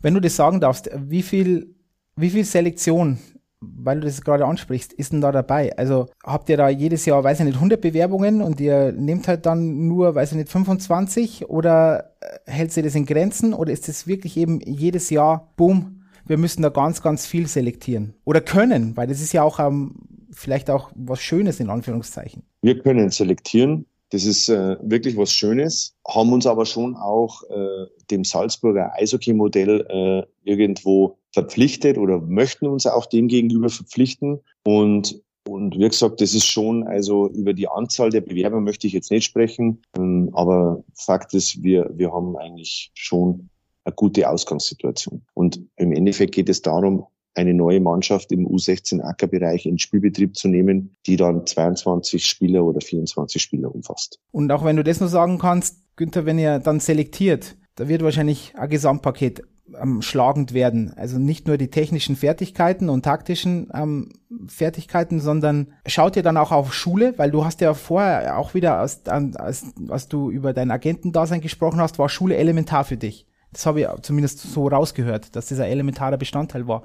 [0.00, 1.74] Wenn du das sagen darfst, wie viel,
[2.16, 3.18] wie viel Selektion,
[3.60, 5.76] weil du das gerade ansprichst, ist denn da dabei?
[5.76, 9.46] Also habt ihr da jedes Jahr, weiß ich nicht, 100 Bewerbungen und ihr nehmt halt
[9.46, 13.88] dann nur, weiß ich nicht, 25 oder äh, hält ihr das in Grenzen oder ist
[13.88, 18.96] das wirklich eben jedes Jahr, boom, wir müssen da ganz, ganz viel selektieren oder können,
[18.96, 19.94] weil das ist ja auch ähm,
[20.30, 22.44] vielleicht auch was Schönes in Anführungszeichen.
[22.62, 23.86] Wir können selektieren.
[24.10, 29.86] Das ist äh, wirklich was Schönes, haben uns aber schon auch äh, dem Salzburger Eishockey-Modell
[29.88, 34.40] äh, irgendwo verpflichtet oder möchten uns auch dem gegenüber verpflichten.
[34.64, 38.94] Und, und wie gesagt, das ist schon, also über die Anzahl der Bewerber möchte ich
[38.94, 43.50] jetzt nicht sprechen, ähm, aber Fakt ist, wir, wir haben eigentlich schon
[43.84, 45.22] eine gute Ausgangssituation.
[45.34, 50.96] Und im Endeffekt geht es darum, eine neue Mannschaft im U16-Ackerbereich in Spielbetrieb zu nehmen,
[51.06, 54.18] die dann 22 Spieler oder 24 Spieler umfasst.
[54.32, 58.02] Und auch wenn du das nur sagen kannst, Günther, wenn ihr dann selektiert, da wird
[58.02, 59.42] wahrscheinlich ein Gesamtpaket
[59.80, 60.92] ähm, schlagend werden.
[60.96, 64.10] Also nicht nur die technischen Fertigkeiten und taktischen ähm,
[64.46, 68.78] Fertigkeiten, sondern schaut ihr dann auch auf Schule, weil du hast ja vorher auch wieder,
[68.78, 73.26] als, als, als du über dein Agentendasein gesprochen hast, war Schule elementar für dich.
[73.52, 76.82] Das habe ich zumindest so rausgehört, dass das ein elementarer Bestandteil war.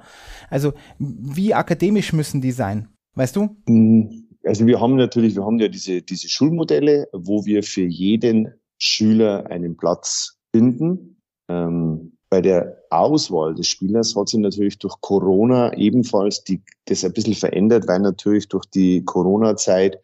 [0.48, 2.88] Also wie akademisch müssen die sein?
[3.14, 3.56] Weißt du?
[3.66, 8.54] Mm, also wir haben natürlich, wir haben ja diese, diese Schulmodelle, wo wir für jeden
[8.78, 11.20] Schüler einen Platz finden.
[11.48, 17.12] Ähm, bei der Auswahl des Spielers hat sich natürlich durch Corona ebenfalls die, das ein
[17.12, 20.00] bisschen verändert, weil natürlich durch die Corona-Zeit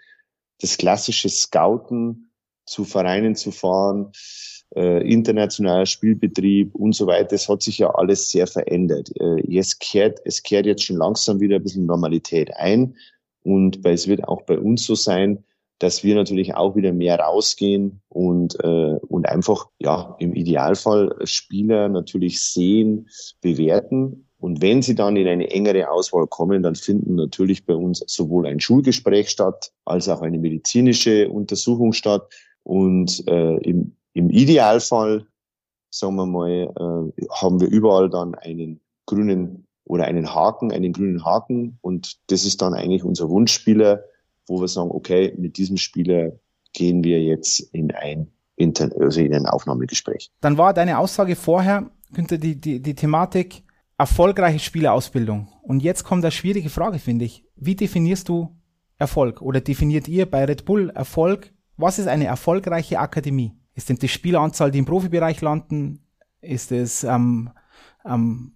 [0.60, 2.30] das klassische Scouten
[2.66, 4.12] zu Vereinen zu fahren,
[4.76, 9.10] äh, internationaler Spielbetrieb und so weiter, das hat sich ja alles sehr verändert.
[9.20, 12.94] Äh, es, kehrt, es kehrt jetzt schon langsam wieder ein bisschen Normalität ein
[13.42, 15.44] und es wird auch bei uns so sein,
[15.80, 21.88] dass wir natürlich auch wieder mehr rausgehen und, äh, und einfach ja im Idealfall Spieler
[21.88, 23.08] natürlich sehen,
[23.40, 24.26] bewerten.
[24.38, 28.46] Und wenn sie dann in eine engere Auswahl kommen, dann finden natürlich bei uns sowohl
[28.46, 32.30] ein Schulgespräch statt, als auch eine medizinische Untersuchung statt.
[32.62, 35.26] Und äh, im, im Idealfall,
[35.90, 41.24] sagen wir mal, äh, haben wir überall dann einen grünen oder einen Haken, einen grünen
[41.24, 41.78] Haken.
[41.80, 44.04] Und das ist dann eigentlich unser Wunschspieler,
[44.46, 46.32] wo wir sagen, okay, mit diesem Spieler
[46.72, 50.30] gehen wir jetzt in ein, also in ein Aufnahmegespräch.
[50.40, 53.64] Dann war deine Aussage vorher, Günther, die, die, die Thematik
[53.98, 55.48] erfolgreiche Spielerausbildung.
[55.62, 57.44] Und jetzt kommt eine schwierige Frage, finde ich.
[57.56, 58.56] Wie definierst du
[58.96, 59.42] Erfolg?
[59.42, 61.52] Oder definiert ihr bei Red Bull Erfolg?
[61.76, 63.59] Was ist eine erfolgreiche Akademie?
[63.80, 66.00] Ist denn die Spieleranzahl, die im Profibereich landen?
[66.42, 67.48] Ist es ähm,
[68.04, 68.52] ähm,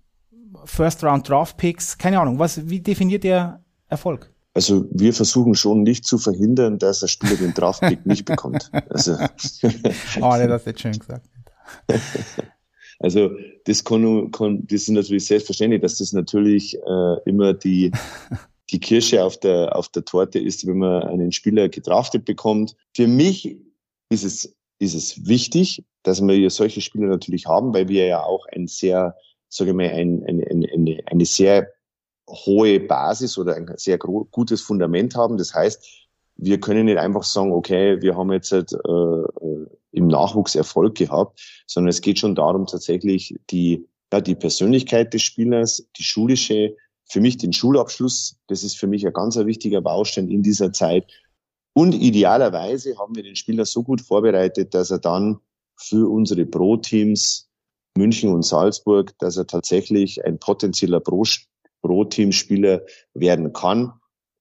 [0.66, 1.96] First Round Draft Picks?
[1.96, 2.38] Keine Ahnung.
[2.38, 4.30] Was, wie definiert ihr Erfolg?
[4.52, 8.70] Also wir versuchen schon nicht zu verhindern, dass ein Spieler den Draftpick nicht bekommt.
[8.90, 9.18] Also oh,
[9.62, 11.26] das hast du jetzt schön gesagt.
[13.00, 13.30] Also
[13.64, 17.90] das kann, kann das ist natürlich selbstverständlich, dass das natürlich äh, immer die
[18.70, 22.76] die Kirsche auf der auf der Torte ist, wenn man einen Spieler gedraftet bekommt.
[22.94, 23.58] Für mich
[24.10, 24.54] ist es
[24.84, 29.16] ist es wichtig, dass wir solche Spieler natürlich haben, weil wir ja auch ein sehr,
[29.48, 31.68] sage ich mal, ein, ein, eine, eine sehr
[32.28, 35.36] hohe Basis oder ein sehr gutes Fundament haben.
[35.36, 36.06] Das heißt,
[36.36, 40.96] wir können nicht einfach sagen, okay, wir haben jetzt halt, äh, äh, im Nachwuchs Erfolg
[40.96, 46.76] gehabt, sondern es geht schon darum, tatsächlich die, ja, die Persönlichkeit des Spielers, die schulische,
[47.06, 50.72] für mich den Schulabschluss, das ist für mich ein ganz ein wichtiger Baustein in dieser
[50.72, 51.06] Zeit.
[51.74, 55.40] Und idealerweise haben wir den Spieler so gut vorbereitet, dass er dann
[55.76, 57.48] für unsere Pro-Teams
[57.96, 61.24] München und Salzburg, dass er tatsächlich ein potenzieller Pro
[61.82, 63.92] Pro-Team-Spieler werden kann.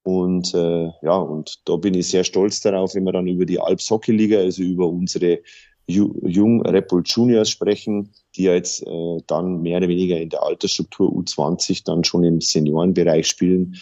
[0.03, 3.59] Und äh, ja, und da bin ich sehr stolz darauf, wenn wir dann über die
[3.59, 5.39] Alps Hockey Liga, also über unsere
[5.87, 10.43] Jung Red Bull Juniors sprechen, die ja jetzt äh, dann mehr oder weniger in der
[10.43, 13.75] Altersstruktur U20 dann schon im Seniorenbereich spielen.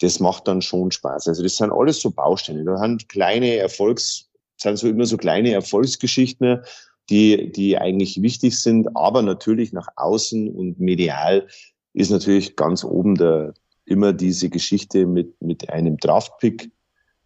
[0.00, 1.28] Das macht dann schon Spaß.
[1.28, 2.64] Also das sind alles so Bausteine.
[2.64, 6.62] Da sind kleine Erfolgs, sind so immer so kleine Erfolgsgeschichten,
[7.10, 11.46] die, die eigentlich wichtig sind, aber natürlich nach außen und medial
[11.92, 16.70] ist natürlich ganz oben der, immer diese Geschichte mit, mit einem Draftpick.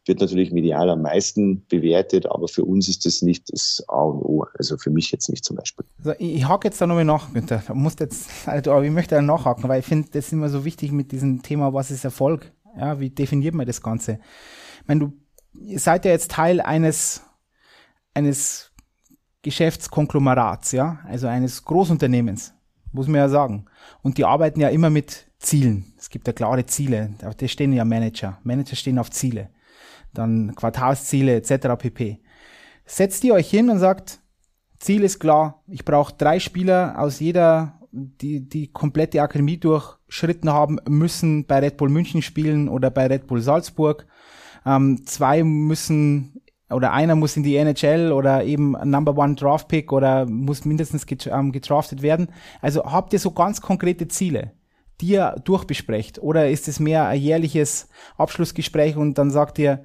[0.07, 4.23] Wird natürlich medial am meisten bewertet, aber für uns ist das nicht das A und
[4.23, 4.47] O.
[4.59, 5.85] Also für mich jetzt nicht zum Beispiel.
[5.99, 7.63] Also ich, ich hake jetzt da nochmal nach, Günther.
[7.67, 10.65] Du musst jetzt, also, ich möchte da nachhaken, weil ich finde, das ist immer so
[10.65, 12.51] wichtig mit diesem Thema, was ist Erfolg?
[12.77, 14.21] Ja, wie definiert man das Ganze?
[14.81, 15.13] Ich meine, du
[15.55, 17.23] ihr seid ja jetzt Teil eines,
[18.15, 18.73] eines
[19.43, 22.55] Geschäftskonglomerats, ja, also eines Großunternehmens
[22.93, 23.67] muss man ja sagen.
[24.03, 25.95] Und die arbeiten ja immer mit Zielen.
[25.97, 27.15] Es gibt ja klare Ziele.
[27.19, 28.39] Da stehen ja Manager.
[28.43, 29.51] Manager stehen auf Ziele.
[30.13, 31.69] Dann Quartalsziele etc.
[31.79, 32.21] pp.
[32.85, 34.21] Setzt ihr euch hin und sagt,
[34.81, 40.79] Ziel ist klar, ich brauche drei Spieler aus jeder, die die komplette Akademie durchschritten haben,
[40.89, 44.07] müssen bei Red Bull München spielen oder bei Red Bull Salzburg.
[44.65, 49.93] Ähm, zwei müssen oder einer muss in die NHL oder eben Number One Draft Pick
[49.93, 52.29] oder muss mindestens ähm, gedraftet werden.
[52.61, 54.53] Also habt ihr so ganz konkrete Ziele,
[55.01, 56.21] die ihr durchbesprecht?
[56.21, 59.85] Oder ist es mehr ein jährliches Abschlussgespräch und dann sagt ihr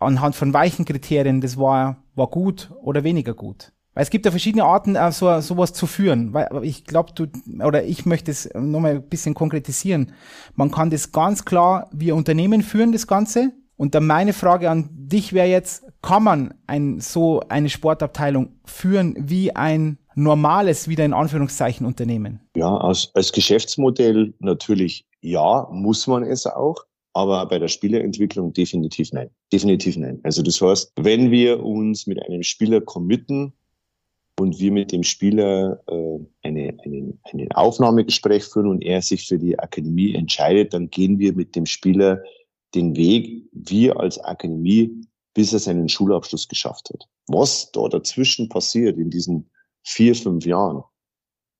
[0.00, 3.72] anhand von weichen Kriterien, das war, war gut oder weniger gut?
[3.98, 6.32] Weil es gibt ja verschiedene Arten, äh, so, sowas zu führen.
[6.32, 7.26] Weil ich glaube, du,
[7.66, 10.12] oder ich möchte es nochmal ein bisschen konkretisieren.
[10.54, 13.50] Man kann das ganz klar wie Unternehmen führen, das Ganze.
[13.76, 19.16] Und dann meine Frage an dich wäre jetzt, kann man ein, so eine Sportabteilung führen
[19.18, 22.38] wie ein normales, wieder in Anführungszeichen, Unternehmen?
[22.54, 26.76] Ja, als, als Geschäftsmodell natürlich ja, muss man es auch.
[27.14, 29.30] Aber bei der Spielerentwicklung definitiv nein.
[29.52, 30.20] Definitiv nein.
[30.22, 33.54] Also das heißt, wenn wir uns mit einem Spieler committen
[34.38, 39.38] und wir mit dem Spieler äh, eine, eine, ein Aufnahmegespräch führen und er sich für
[39.38, 42.22] die Akademie entscheidet, dann gehen wir mit dem Spieler
[42.74, 45.08] den Weg, wir als Akademie
[45.38, 47.04] bis er seinen Schulabschluss geschafft hat.
[47.28, 49.48] Was da dazwischen passiert in diesen
[49.84, 50.82] vier, fünf Jahren,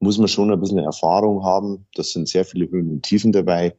[0.00, 1.86] muss man schon ein bisschen Erfahrung haben.
[1.94, 3.76] Das sind sehr viele Höhen und Tiefen dabei,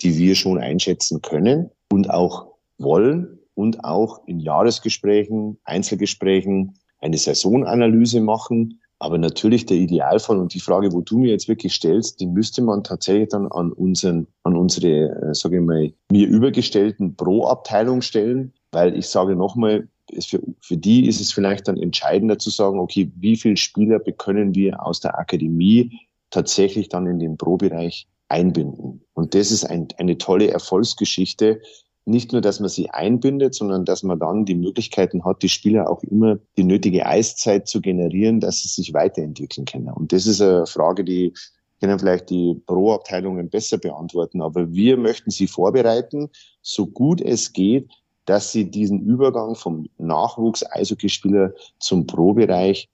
[0.00, 8.20] die wir schon einschätzen können und auch wollen und auch in Jahresgesprächen, Einzelgesprächen eine Saisonanalyse
[8.20, 8.80] machen.
[8.98, 12.62] Aber natürlich der Idealfall und die Frage, wo du mir jetzt wirklich stellst, die müsste
[12.62, 18.52] man tatsächlich dann an unseren, an unsere, äh, sage ich mal, mir übergestellten Pro-Abteilung stellen,
[18.70, 19.88] weil ich sage nochmal,
[20.20, 24.54] für, für die ist es vielleicht dann entscheidender zu sagen, okay, wie viele Spieler können
[24.54, 25.98] wir aus der Akademie
[26.30, 29.02] tatsächlich dann in den Pro-Bereich einbinden.
[29.14, 31.60] Und das ist ein, eine tolle Erfolgsgeschichte.
[32.04, 35.88] Nicht nur, dass man sie einbindet, sondern dass man dann die Möglichkeiten hat, die Spieler
[35.88, 39.88] auch immer die nötige Eiszeit zu generieren, dass sie sich weiterentwickeln können.
[39.88, 41.32] Und das ist eine Frage, die
[41.80, 44.40] können vielleicht die Pro-Abteilungen besser beantworten.
[44.40, 46.30] Aber wir möchten sie vorbereiten,
[46.60, 47.88] so gut es geht,
[48.24, 52.88] dass sie diesen Übergang vom Nachwuchs-Eishockeyspieler zum Pro-Bereich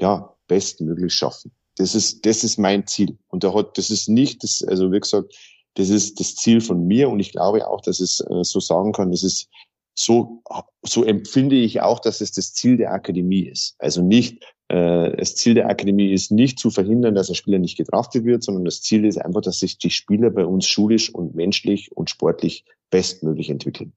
[0.00, 1.50] ja, bestmöglich schaffen.
[1.76, 3.18] Das ist, das ist mein Ziel.
[3.28, 5.34] Und da hat, das ist nicht das, also wie gesagt,
[5.74, 8.92] das ist das Ziel von mir und ich glaube auch, dass es äh, so sagen
[8.92, 9.48] kann, das ist
[9.94, 10.42] so,
[10.82, 13.76] so empfinde ich auch, dass es das Ziel der Akademie ist.
[13.78, 17.76] Also nicht, äh, das Ziel der Akademie ist nicht zu verhindern, dass ein Spieler nicht
[17.76, 21.34] gedraftet wird, sondern das Ziel ist einfach, dass sich die Spieler bei uns schulisch und
[21.34, 23.92] menschlich und sportlich bestmöglich entwickeln.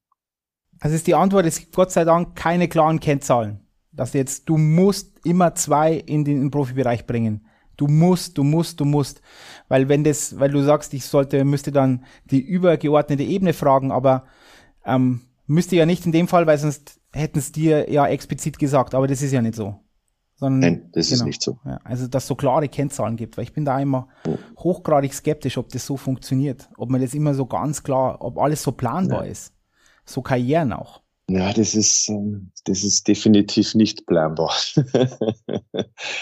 [0.79, 3.61] Also ist die Antwort, es gibt Gott sei Dank keine klaren Kennzahlen.
[3.91, 7.47] Dass jetzt, du musst immer zwei in den, in den Profibereich bringen.
[7.77, 9.21] Du musst, du musst, du musst.
[9.67, 14.25] Weil wenn das, weil du sagst, ich sollte, müsste dann die übergeordnete Ebene fragen, aber
[14.85, 18.95] ähm, müsste ja nicht in dem Fall, weil sonst hätten es dir ja explizit gesagt,
[18.95, 19.75] aber das ist ja nicht so.
[20.35, 21.59] Sondern, Nein, das genau, ist nicht so.
[21.65, 24.37] Ja, also, dass es so klare Kennzahlen gibt, weil ich bin da immer oh.
[24.57, 28.61] hochgradig skeptisch, ob das so funktioniert, ob man das immer so ganz klar, ob alles
[28.61, 29.31] so planbar ja.
[29.31, 29.53] ist
[30.09, 31.01] so Karrieren auch?
[31.29, 34.53] Ja, das ist, ähm, das ist definitiv nicht planbar.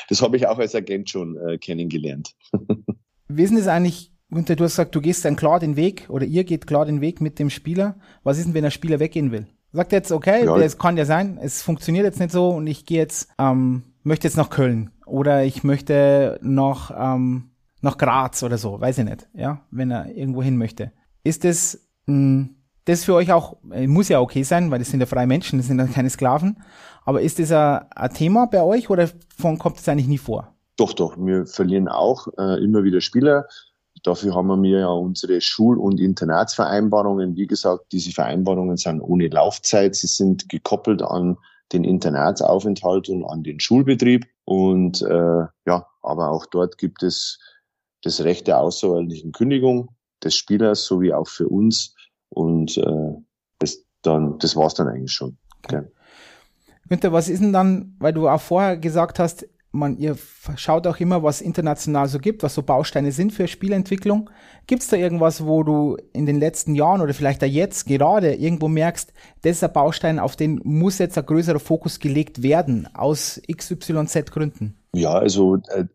[0.09, 2.35] das habe ich auch als Agent schon äh, kennengelernt.
[3.27, 6.07] Wie ist denn das eigentlich, Günther, du hast gesagt, du gehst dann klar den Weg
[6.09, 7.99] oder ihr geht klar den Weg mit dem Spieler.
[8.23, 9.47] Was ist denn, wenn der Spieler weggehen will?
[9.71, 12.85] Sagt jetzt, okay, ja, es kann ja sein, es funktioniert jetzt nicht so und ich
[12.85, 17.51] gehe jetzt, ähm, möchte jetzt nach Köln oder ich möchte noch ähm,
[17.81, 20.93] nach Graz oder so, weiß ich nicht, ja, wenn er irgendwo hin möchte.
[21.23, 24.99] Ist es ein das für euch auch, äh, muss ja okay sein, weil das sind
[24.99, 26.63] ja freie Menschen, das sind ja keine Sklaven.
[27.03, 30.53] Aber ist das ein, Thema bei euch oder von, kommt das eigentlich nie vor?
[30.77, 31.15] Doch, doch.
[31.17, 33.47] Wir verlieren auch äh, immer wieder Spieler.
[34.03, 37.35] Dafür haben wir ja unsere Schul- und Internatsvereinbarungen.
[37.35, 39.95] Wie gesagt, diese Vereinbarungen sind ohne Laufzeit.
[39.95, 41.37] Sie sind gekoppelt an
[41.73, 44.25] den Internatsaufenthalt und an den Schulbetrieb.
[44.43, 47.39] Und äh, ja, aber auch dort gibt es
[48.03, 49.89] das Recht der außerordentlichen Kündigung
[50.23, 51.94] des Spielers sowie auch für uns
[52.35, 53.13] und äh,
[53.59, 55.37] das dann, das war's dann eigentlich schon.
[55.63, 55.81] Okay.
[56.87, 60.17] Günther, was ist denn dann, weil du auch vorher gesagt hast, man, ihr
[60.55, 64.29] schaut auch immer, was international so gibt, was so Bausteine sind für Spielentwicklung.
[64.67, 68.33] Gibt es da irgendwas, wo du in den letzten Jahren oder vielleicht auch jetzt gerade
[68.35, 69.11] irgendwo merkst,
[69.41, 74.31] das ist ein Baustein, auf den muss jetzt ein größerer Fokus gelegt werden, aus XYZ
[74.31, 74.77] Gründen?
[74.93, 75.85] Ja, also äh,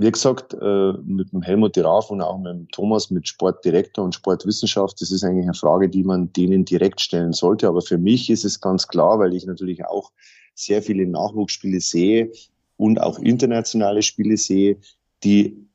[0.00, 4.14] wie gesagt, äh, mit dem Helmut Diraf und auch mit dem Thomas, mit Sportdirektor und
[4.14, 7.68] Sportwissenschaft, das ist eigentlich eine Frage, die man denen direkt stellen sollte.
[7.68, 10.10] Aber für mich ist es ganz klar, weil ich natürlich auch
[10.54, 12.32] sehr viele Nachwuchsspiele sehe
[12.78, 14.78] und auch internationale Spiele sehe,
[15.22, 15.66] die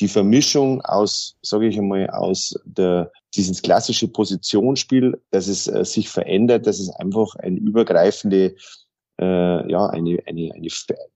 [0.00, 6.08] die Vermischung aus, sage ich einmal, aus der, dieses klassische Positionsspiel, dass es äh, sich
[6.08, 8.54] verändert, dass es einfach eine übergreifende
[9.22, 10.68] äh, ja, eine, eine, eine,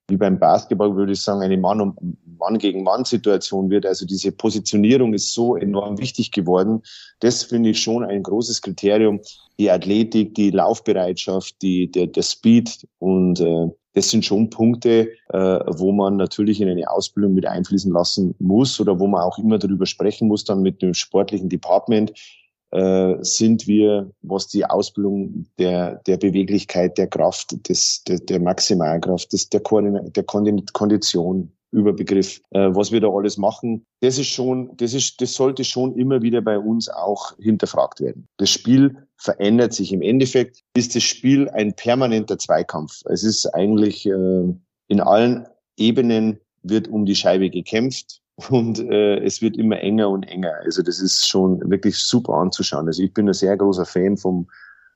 [0.09, 3.85] wie beim Basketball würde ich sagen, eine Mann, um, Mann gegen Mann Situation wird.
[3.85, 6.83] Also diese Positionierung ist so enorm wichtig geworden.
[7.21, 9.21] Das finde ich schon ein großes Kriterium.
[9.59, 15.39] Die Athletik, die Laufbereitschaft, die, der, der Speed und äh, das sind schon Punkte, äh,
[15.39, 19.59] wo man natürlich in eine Ausbildung mit einfließen lassen muss oder wo man auch immer
[19.59, 22.13] darüber sprechen muss, dann mit dem sportlichen Department,
[23.21, 29.49] sind wir, was die Ausbildung der, der Beweglichkeit, der Kraft, des, der, der Maximalkraft, des,
[29.49, 35.21] der, der Kondition, Überbegriff, äh, was wir da alles machen, das ist schon, das ist,
[35.21, 38.27] das sollte schon immer wieder bei uns auch hinterfragt werden.
[38.39, 39.93] Das Spiel verändert sich.
[39.93, 43.03] Im Endeffekt ist das Spiel ein permanenter Zweikampf.
[43.07, 44.55] Es ist eigentlich äh,
[44.89, 45.47] in allen
[45.77, 50.53] Ebenen wird um die Scheibe gekämpft und äh, es wird immer enger und enger.
[50.63, 52.87] Also das ist schon wirklich super anzuschauen.
[52.87, 54.49] Also ich bin ein sehr großer Fan vom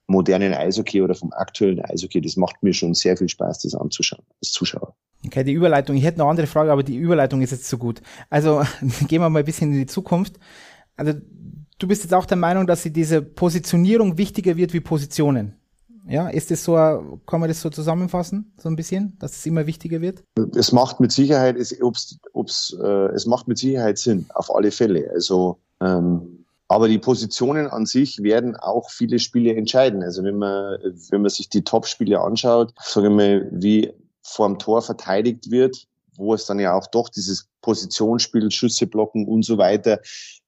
[0.06, 2.20] modernen Eishockey oder vom aktuellen Eishockey.
[2.20, 4.94] Das macht mir schon sehr viel Spaß, das anzuschauen, als Zuschauer.
[5.24, 5.96] Okay, die Überleitung.
[5.96, 8.02] Ich hätte noch eine andere Frage, aber die Überleitung ist jetzt zu gut.
[8.28, 8.62] Also
[9.08, 10.38] gehen wir mal ein bisschen in die Zukunft.
[10.96, 11.14] Also
[11.78, 15.59] du bist jetzt auch der Meinung, dass diese Positionierung wichtiger wird wie Positionen.
[16.10, 19.68] Ja, ist das so, kann man das so zusammenfassen, so ein bisschen, dass es immer
[19.68, 20.24] wichtiger wird?
[20.56, 24.72] Es macht mit Sicherheit, es, ob's, ob's, äh, es macht mit Sicherheit Sinn, auf alle
[24.72, 25.08] Fälle.
[25.12, 30.02] Also, ähm, aber die Positionen an sich werden auch viele Spiele entscheiden.
[30.02, 30.78] Also wenn man,
[31.10, 33.92] wenn man sich die Top-Spiele anschaut, sage ich mal, wie
[34.22, 35.86] vorm Tor verteidigt wird,
[36.16, 40.00] wo es dann ja auch doch dieses Positionsspiel, Schüsse blocken und so weiter,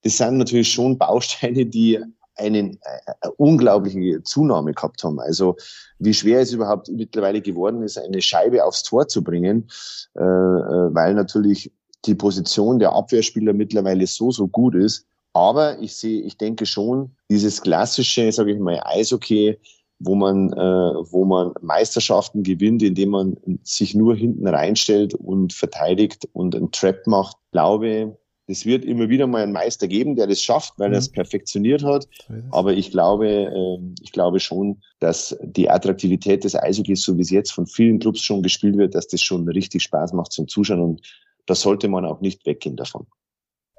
[0.03, 2.01] das sind natürlich schon Bausteine, die
[2.37, 5.21] eine, eine unglaubliche Zunahme gehabt haben.
[5.21, 5.57] Also
[5.99, 9.69] wie schwer es überhaupt mittlerweile geworden ist, eine Scheibe aufs Tor zu bringen,
[10.17, 11.73] äh, äh, weil natürlich
[12.05, 15.07] die Position der Abwehrspieler mittlerweile so, so gut ist.
[15.35, 19.59] Aber ich sehe, ich denke schon, dieses klassische, sage ich mal, Eishockey,
[19.99, 26.29] wo man, äh, wo man Meisterschaften gewinnt, indem man sich nur hinten reinstellt und verteidigt
[26.33, 30.43] und einen Trap macht, glaube, es wird immer wieder mal einen Meister geben, der das
[30.43, 30.95] schafft, weil mhm.
[30.95, 32.09] er es perfektioniert hat.
[32.51, 37.31] Aber ich glaube, äh, ich glaube schon, dass die Attraktivität des Eishockeys, so wie es
[37.31, 40.81] jetzt von vielen Clubs schon gespielt wird, dass das schon richtig Spaß macht zum Zuschauen
[40.81, 41.03] und
[41.47, 43.07] da sollte man auch nicht weggehen davon.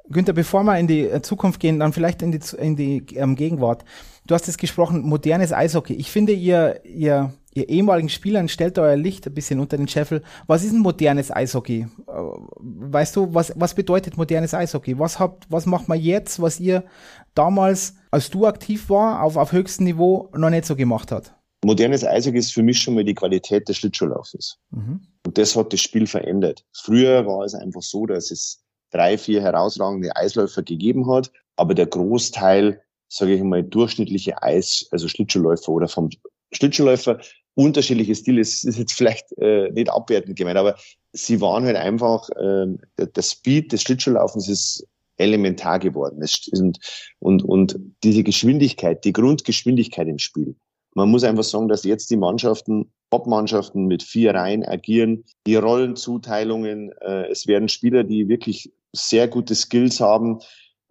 [0.10, 3.36] Günther, bevor wir in die äh, Zukunft gehen, dann vielleicht in die, in die ähm,
[3.36, 3.86] Gegenwart.
[4.28, 5.94] Du hast es gesprochen, modernes Eishockey.
[5.94, 10.24] Ich finde, ihr, ihr ihr ehemaligen Spielern, stellt euer Licht ein bisschen unter den Scheffel.
[10.48, 11.88] Was ist ein modernes Eishockey?
[12.08, 12.12] Äh,
[12.60, 14.98] weißt du, was, was bedeutet modernes Eishockey?
[15.00, 16.84] Was habt, was macht man jetzt, was ihr
[17.36, 21.36] damals, als du aktiv war, auf, auf höchstem Niveau noch nicht so gemacht hat?
[21.64, 24.58] Modernes Eishockey ist für mich schon mal die Qualität des Schlittschuhlaufes.
[24.72, 25.02] Mhm.
[25.26, 26.66] Und das hat das Spiel verändert.
[26.74, 31.88] Früher war es einfach so, dass es drei, vier herausragende Eisläufer gegeben hat, aber der
[31.88, 36.10] Großteil, sage ich mal, durchschnittliche Eis, also Schlittschuhläufer oder vom
[36.52, 37.20] Schlittschuhläufer
[37.56, 38.42] unterschiedliche Stile.
[38.42, 40.76] Es ist jetzt vielleicht äh, nicht abwertend gemeint, aber
[41.12, 44.88] sie waren halt einfach, äh, der, der Speed des Schlittschuhlaufens ist
[45.18, 46.22] elementar geworden.
[46.22, 46.80] Es, und,
[47.20, 50.56] und, und diese Geschwindigkeit, die Grundgeschwindigkeit im Spiel.
[50.96, 56.92] Man muss einfach sagen, dass jetzt die Mannschaften, Top-Mannschaften mit vier Reihen agieren, die Rollenzuteilungen,
[57.02, 60.40] äh, es werden Spieler, die wirklich sehr gute Skills haben,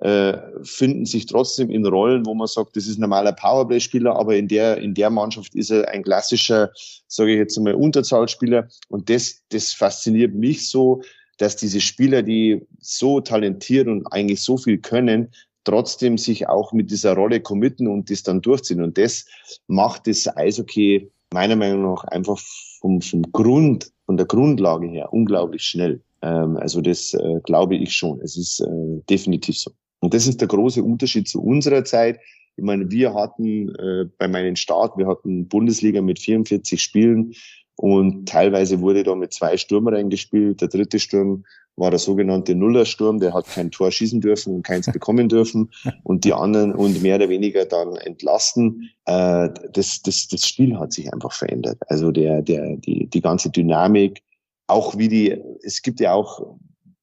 [0.03, 4.35] äh, finden sich trotzdem in Rollen, wo man sagt, das ist ein normaler Powerplay-Spieler, aber
[4.37, 6.73] in der, in der Mannschaft ist er ein klassischer,
[7.07, 8.69] sage ich jetzt mal, Unterzahlspieler.
[8.89, 11.03] Und das, das fasziniert mich so,
[11.39, 15.29] dass diese Spieler, die so talentiert und eigentlich so viel können,
[15.63, 18.83] trotzdem sich auch mit dieser Rolle committen und das dann durchziehen.
[18.83, 19.25] Und das
[19.69, 22.41] macht das Eishockey meiner Meinung nach einfach
[22.81, 26.03] vom, vom Grund, von der Grundlage her unglaublich schnell.
[26.23, 28.21] Ähm, also das äh, glaube ich schon.
[28.21, 29.71] Es ist äh, definitiv so.
[30.03, 32.19] Und das ist der große Unterschied zu unserer Zeit.
[32.57, 37.35] Ich meine, wir hatten äh, bei meinem Start, wir hatten Bundesliga mit 44 Spielen
[37.77, 40.61] und teilweise wurde da mit zwei Stürmern gespielt.
[40.61, 41.45] Der dritte Sturm
[41.77, 45.71] war der sogenannte Nullersturm, der hat kein Tor schießen dürfen und keins bekommen dürfen
[46.03, 48.91] und die anderen und mehr oder weniger dann entlasten.
[49.07, 51.79] Äh, das, das, das Spiel hat sich einfach verändert.
[51.87, 54.21] Also der, der, die, die ganze Dynamik,
[54.67, 56.57] auch wie die, es gibt ja auch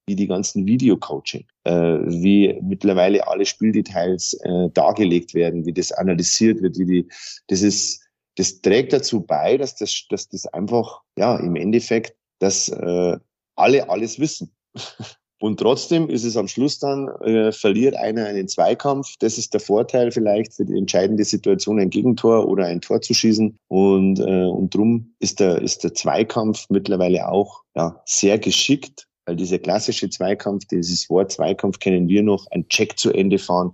[0.09, 6.61] wie die ganzen Video-Coaching, äh, wie mittlerweile alle Spieldetails äh, dargelegt werden, wie das analysiert
[6.63, 7.07] wird, wie die,
[7.47, 8.01] das ist,
[8.35, 13.17] das trägt dazu bei, dass das, dass das einfach, ja, im Endeffekt, dass äh,
[13.55, 14.51] alle alles wissen.
[15.41, 19.15] Und trotzdem ist es am Schluss dann, äh, verliert einer einen Zweikampf.
[19.19, 23.13] Das ist der Vorteil vielleicht für die entscheidende Situation, ein Gegentor oder ein Tor zu
[23.13, 23.57] schießen.
[23.69, 29.35] Und, äh, und drum ist der, ist der Zweikampf mittlerweile auch ja, sehr geschickt weil
[29.35, 33.73] dieser klassische Zweikampf, dieses Wort Zweikampf kennen wir noch, ein Check zu Ende fahren,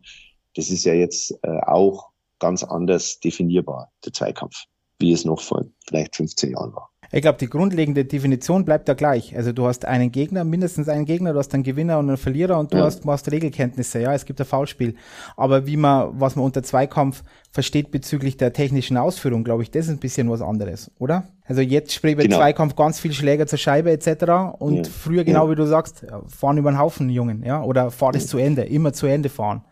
[0.54, 4.66] das ist ja jetzt äh, auch ganz anders definierbar, der Zweikampf,
[5.00, 6.90] wie es noch vor vielleicht 15 Jahren war.
[7.10, 9.34] Ich glaube, die grundlegende Definition bleibt da gleich.
[9.34, 12.60] Also du hast einen Gegner, mindestens einen Gegner, du hast einen Gewinner und einen Verlierer
[12.60, 12.84] und du ja.
[12.84, 14.02] hast, hast Regelkenntnisse.
[14.02, 14.96] Ja, es gibt ein Foulspiel.
[15.38, 19.86] Aber wie man, was man unter Zweikampf versteht bezüglich der technischen Ausführung, glaube ich, das
[19.86, 21.30] ist ein bisschen was anderes, oder?
[21.48, 22.38] Also jetzt spricht bei genau.
[22.38, 24.58] Zweikampf ganz viel Schläger zur Scheibe etc.
[24.58, 24.92] Und ja.
[24.92, 25.52] früher, genau ja.
[25.52, 28.94] wie du sagst, fahren über den Haufen, Jungen, ja, oder fahr es zu Ende, immer
[28.94, 29.64] zu Ende fahren.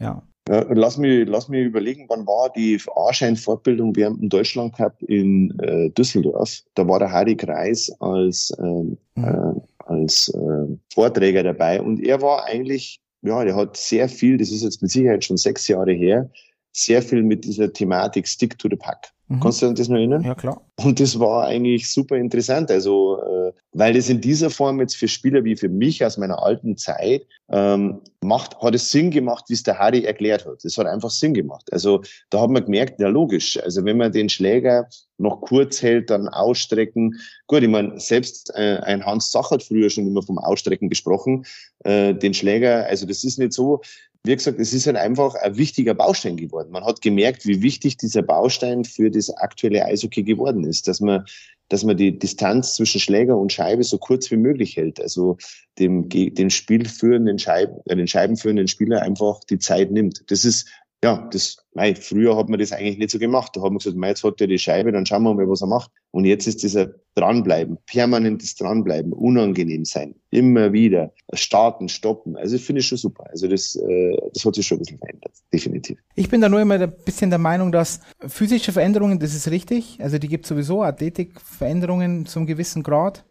[0.00, 0.22] Ja.
[0.48, 5.58] Ja, lass mich, lass mich überlegen, wann war die A-Schein-Fortbildung während dem Deutschland Cup in
[5.58, 6.62] äh, Düsseldorf.
[6.74, 9.24] Da war der Harry Kreis als, ähm, mhm.
[9.24, 14.52] äh, als äh, Vorträger dabei und er war eigentlich, ja, der hat sehr viel, das
[14.52, 16.30] ist jetzt mit Sicherheit schon sechs Jahre her,
[16.76, 19.40] sehr viel mit dieser Thematik Stick to the Pack Mhm.
[19.40, 20.22] Kannst du dich das noch erinnern?
[20.22, 20.62] Ja, klar.
[20.76, 22.70] Und das war eigentlich super interessant.
[22.70, 26.40] Also, äh, weil das in dieser Form jetzt für Spieler wie für mich aus meiner
[26.40, 30.62] alten Zeit ähm, macht, hat es Sinn gemacht, wie es der Harry erklärt hat.
[30.62, 31.72] Das hat einfach Sinn gemacht.
[31.72, 33.58] Also da hat man gemerkt, ja logisch.
[33.62, 37.16] Also wenn man den Schläger noch kurz hält, dann ausstrecken.
[37.46, 41.44] Gut, ich meine, selbst äh, ein Hans Sach hat früher schon immer vom Ausstrecken gesprochen.
[41.80, 43.80] Äh, den Schläger, also das ist nicht so,
[44.26, 46.70] wie gesagt, es ist halt einfach ein wichtiger Baustein geworden.
[46.70, 51.24] Man hat gemerkt, wie wichtig dieser Baustein für das aktuelle Eishockey geworden ist, dass man,
[51.68, 55.00] dass man die Distanz zwischen Schläger und Scheibe so kurz wie möglich hält.
[55.00, 55.38] Also
[55.78, 60.30] dem, dem spielführenden Scheiben, äh, den scheibenführenden Spieler einfach die Zeit nimmt.
[60.30, 60.68] Das ist
[61.04, 63.54] ja, das, mei, früher hat man das eigentlich nicht so gemacht.
[63.54, 65.60] Da hat man gesagt, mei, jetzt hat er die Scheibe, dann schauen wir mal, was
[65.60, 65.90] er macht.
[66.10, 72.36] Und jetzt ist dieser Dranbleiben, permanentes Dranbleiben, unangenehm sein, immer wieder, starten, stoppen.
[72.36, 73.26] Also ich finde ich schon super.
[73.30, 75.98] Also das, äh, das hat sich schon ein bisschen verändert, definitiv.
[76.14, 79.98] Ich bin da nur immer ein bisschen der Meinung, dass physische Veränderungen, das ist richtig.
[80.00, 83.24] Also die gibt sowieso Athletikveränderungen zum gewissen Grad.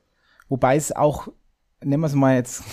[0.49, 1.27] Wobei es auch,
[1.83, 2.63] nehmen wir es mal jetzt,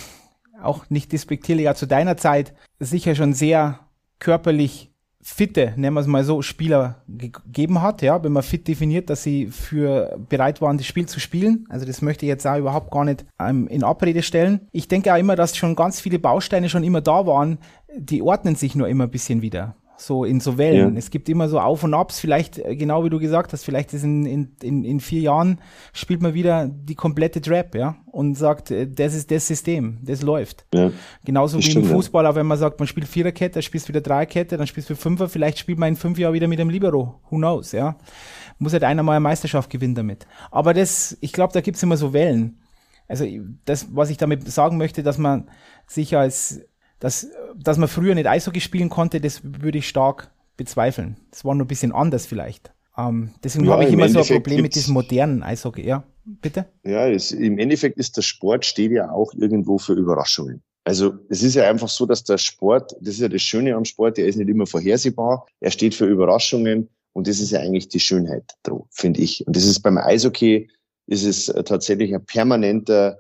[0.63, 3.81] auch nicht despektierlich, ja, zu deiner Zeit sicher schon sehr
[4.23, 9.11] körperlich fitte, nennen wir es mal so, Spieler gegeben hat, ja, wenn man fit definiert,
[9.11, 11.65] dass sie für bereit waren, das Spiel zu spielen.
[11.69, 14.69] Also das möchte ich jetzt auch überhaupt gar nicht ähm, in Abrede stellen.
[14.73, 17.59] Ich denke auch immer, dass schon ganz viele Bausteine schon immer da waren,
[17.97, 19.77] die ordnen sich nur immer ein bisschen wieder
[20.07, 20.95] so in so Wellen.
[20.95, 20.99] Ja.
[20.99, 23.93] Es gibt immer so Auf und Abs, vielleicht, äh, genau wie du gesagt hast, vielleicht
[23.95, 25.61] ist in, in, in, in vier Jahren
[25.93, 30.23] spielt man wieder die komplette Trap, ja, und sagt, äh, das ist das System, das
[30.23, 30.67] läuft.
[30.75, 30.91] Ja.
[31.25, 33.91] Genauso wie stimmt, im Fußball, auch wenn man sagt, man spielt Viererkette, dann spielst du
[33.91, 36.71] wieder Dreierkette, dann spielst du Fünfer, vielleicht spielt man in fünf Jahren wieder mit dem
[36.71, 37.21] Libero.
[37.31, 37.97] Who knows, ja.
[38.59, 40.27] Muss halt einer mal eine Meisterschaft gewinnen damit.
[40.51, 42.59] Aber das, ich glaube, da gibt's immer so Wellen.
[43.09, 43.27] Also
[43.65, 45.49] das, was ich damit sagen möchte, dass man
[45.87, 46.61] sich als
[47.03, 47.27] dass,
[47.57, 51.17] dass man früher nicht Eishockey spielen konnte, das würde ich stark bezweifeln.
[51.33, 52.73] Das war nur ein bisschen anders vielleicht.
[52.97, 55.85] Ähm, deswegen ja, habe ich immer so ein Problem mit diesem modernen Eishockey.
[55.85, 56.67] Ja, bitte?
[56.85, 60.63] Ja, es, im Endeffekt ist der Sport steht ja auch irgendwo für Überraschungen.
[60.85, 63.85] Also es ist ja einfach so, dass der Sport, das ist ja das Schöne am
[63.85, 65.47] Sport, der ist nicht immer vorhersehbar.
[65.59, 68.45] Er steht für Überraschungen und das ist ja eigentlich die Schönheit,
[68.91, 69.45] finde ich.
[69.45, 70.69] Und das ist beim Eishockey,
[71.09, 73.19] ist es äh, tatsächlich ein permanenter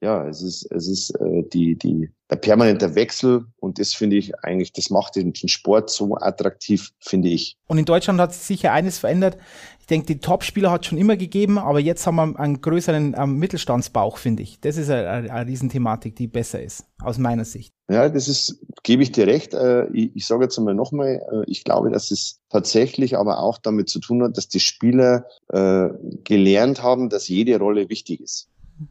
[0.00, 4.38] ja, es ist, es ist äh, die, die, der permanente Wechsel und das finde ich
[4.42, 7.58] eigentlich, das macht den, Sport so attraktiv, finde ich.
[7.66, 9.36] Und in Deutschland hat sich sicher eines verändert.
[9.80, 13.14] Ich denke, die Top-Spieler hat es schon immer gegeben, aber jetzt haben wir einen größeren
[13.18, 14.60] ähm, Mittelstandsbauch, finde ich.
[14.60, 17.74] Das ist eine, eine, Riesenthematik, die besser ist, aus meiner Sicht.
[17.90, 19.52] Ja, das ist, gebe ich dir recht.
[19.52, 23.58] Äh, ich, ich sage jetzt einmal nochmal, äh, ich glaube, dass es tatsächlich aber auch
[23.58, 25.88] damit zu tun hat, dass die Spieler äh,
[26.24, 28.48] gelernt haben, dass jede Rolle wichtig ist.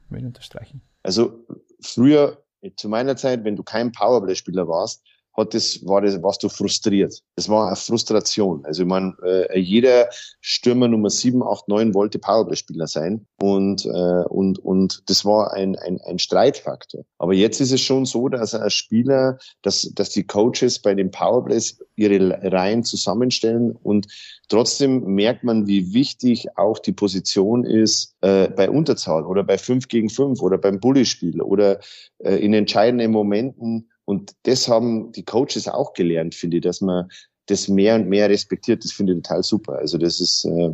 [0.10, 0.82] Will unterstreichen.
[1.04, 1.46] Also
[1.82, 2.44] früher,
[2.76, 5.04] zu meiner Zeit, wenn du kein Powerplay-Spieler warst,
[5.40, 7.22] hat das, war das, warst du frustriert.
[7.36, 8.64] Das war eine Frustration.
[8.66, 10.10] Also ich meine, äh, jeder
[10.42, 15.76] Stürmer Nummer 7, 8, 9 wollte Powerplay-Spieler sein und, äh, und, und das war ein,
[15.78, 17.04] ein, ein Streitfaktor.
[17.18, 21.12] Aber jetzt ist es schon so, dass ein Spieler, dass, dass die Coaches bei den
[21.12, 24.08] Powerplays ihre Reihen zusammenstellen und
[24.50, 29.88] Trotzdem merkt man, wie wichtig auch die Position ist äh, bei Unterzahl oder bei 5
[29.88, 31.80] gegen 5 oder beim Bullyspiel oder
[32.18, 33.92] äh, in entscheidenden Momenten.
[34.10, 37.10] Und das haben die Coaches auch gelernt, finde ich, dass man
[37.46, 38.84] das mehr und mehr respektiert.
[38.84, 39.74] Das finde ich total super.
[39.74, 40.74] Also das ist, äh,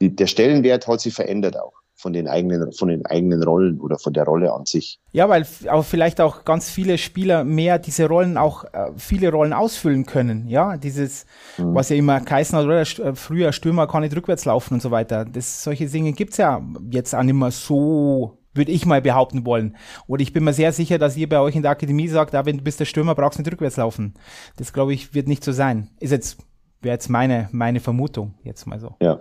[0.00, 3.98] die, der Stellenwert hat sich verändert auch von den eigenen, von den eigenen Rollen oder
[3.98, 5.00] von der Rolle an sich.
[5.10, 9.52] Ja, weil auch vielleicht auch ganz viele Spieler mehr diese Rollen auch äh, viele Rollen
[9.52, 10.46] ausfüllen können.
[10.46, 11.26] Ja, dieses,
[11.56, 11.74] mhm.
[11.74, 14.92] was ja immer geheißen hat, oder äh, früher Stürmer kann nicht rückwärts laufen und so
[14.92, 15.24] weiter.
[15.24, 16.62] Das, solche Dinge gibt's ja
[16.92, 19.76] jetzt auch nicht mehr so würde ich mal behaupten wollen.
[20.06, 22.44] Oder ich bin mir sehr sicher, dass ihr bei euch in der Akademie sagt, ah,
[22.44, 24.12] wenn du bist der Stürmer, brauchst du nicht rückwärts laufen.
[24.56, 25.88] Das glaube ich, wird nicht so sein.
[26.00, 26.38] Ist jetzt,
[26.82, 28.96] wäre jetzt meine, meine Vermutung, jetzt mal so.
[29.00, 29.20] Ja.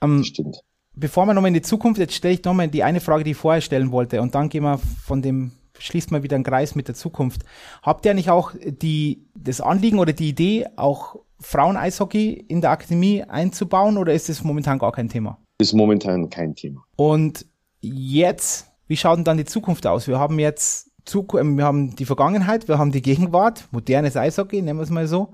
[0.00, 0.62] Ähm, stimmt
[0.98, 3.36] bevor wir nochmal in die Zukunft, jetzt stelle ich nochmal die eine Frage, die ich
[3.36, 6.88] vorher stellen wollte und dann gehen wir von dem, schließt mal wieder einen Kreis mit
[6.88, 7.42] der Zukunft.
[7.82, 13.22] Habt ihr nicht auch die, das Anliegen oder die Idee, auch Frauen-Eishockey in der Akademie
[13.22, 15.38] einzubauen oder ist das momentan gar kein Thema?
[15.60, 16.84] Ist momentan kein Thema.
[16.96, 17.46] Und
[17.80, 20.08] jetzt, wie schaut denn dann die Zukunft aus?
[20.08, 24.78] Wir haben jetzt ähm, wir haben die Vergangenheit, wir haben die Gegenwart, modernes Eishockey, nennen
[24.78, 25.32] wir es mal so.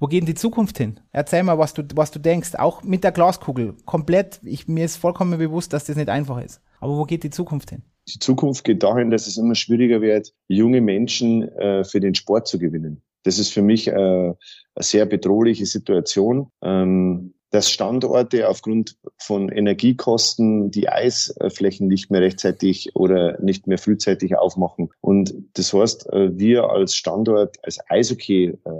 [0.00, 1.00] Wo geht denn die Zukunft hin?
[1.12, 3.74] Erzähl mal, was du, was du denkst, auch mit der Glaskugel.
[3.84, 6.60] Komplett, ich, mir ist vollkommen bewusst, dass das nicht einfach ist.
[6.80, 7.82] Aber wo geht die Zukunft hin?
[8.08, 12.48] Die Zukunft geht dahin, dass es immer schwieriger wird, junge Menschen äh, für den Sport
[12.48, 13.02] zu gewinnen.
[13.22, 14.34] Das ist für mich äh, eine
[14.80, 16.50] sehr bedrohliche Situation.
[16.60, 24.36] Ähm, dass Standorte aufgrund von Energiekosten die Eisflächen nicht mehr rechtzeitig oder nicht mehr frühzeitig
[24.36, 24.90] aufmachen.
[25.00, 28.70] Und das heißt, äh, wir als Standort, als Eishockey, äh,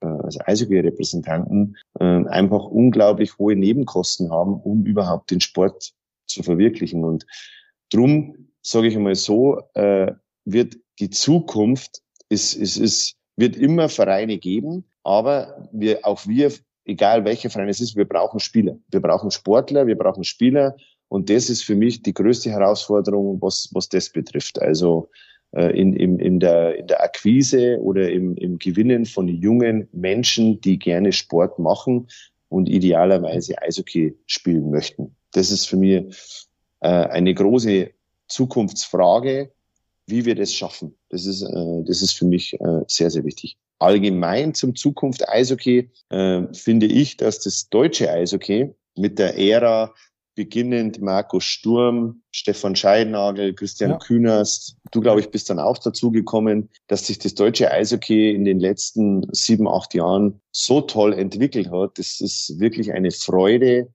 [0.00, 5.92] äh, als Eishockey-Repräsentanten einfach unglaublich hohe Nebenkosten haben, um überhaupt den Sport
[6.26, 7.04] zu verwirklichen.
[7.04, 7.26] Und
[7.90, 9.60] drum sage ich einmal so,
[10.44, 16.50] wird die Zukunft ist, ist, ist, wird immer Vereine geben, aber wir, auch wir
[16.84, 18.76] egal welcher Verein es ist, wir brauchen Spieler.
[18.90, 20.76] Wir brauchen Sportler, wir brauchen Spieler.
[21.08, 24.60] Und das ist für mich die größte Herausforderung, was, was das betrifft.
[24.60, 25.10] Also
[25.52, 30.60] äh, in, in, in, der, in der Akquise oder im, im Gewinnen von jungen Menschen,
[30.60, 32.08] die gerne Sport machen
[32.48, 35.14] und idealerweise Eishockey spielen möchten.
[35.32, 36.04] Das ist für mich
[36.80, 37.90] äh, eine große
[38.28, 39.52] Zukunftsfrage,
[40.06, 40.98] wie wir das schaffen.
[41.08, 45.90] Das ist, äh, das ist für mich äh, sehr, sehr wichtig allgemein zum Zukunft Eishockey
[46.10, 49.92] äh, finde ich, dass das deutsche Eishockey mit der Ära
[50.34, 53.98] beginnend Markus Sturm, Stefan Scheidnagel, Christian ja.
[53.98, 58.44] Kühnerst, du glaube ich bist dann auch dazu gekommen, dass sich das deutsche Eishockey in
[58.44, 61.98] den letzten sieben, acht Jahren so toll entwickelt hat.
[61.98, 63.92] Das ist wirklich eine Freude,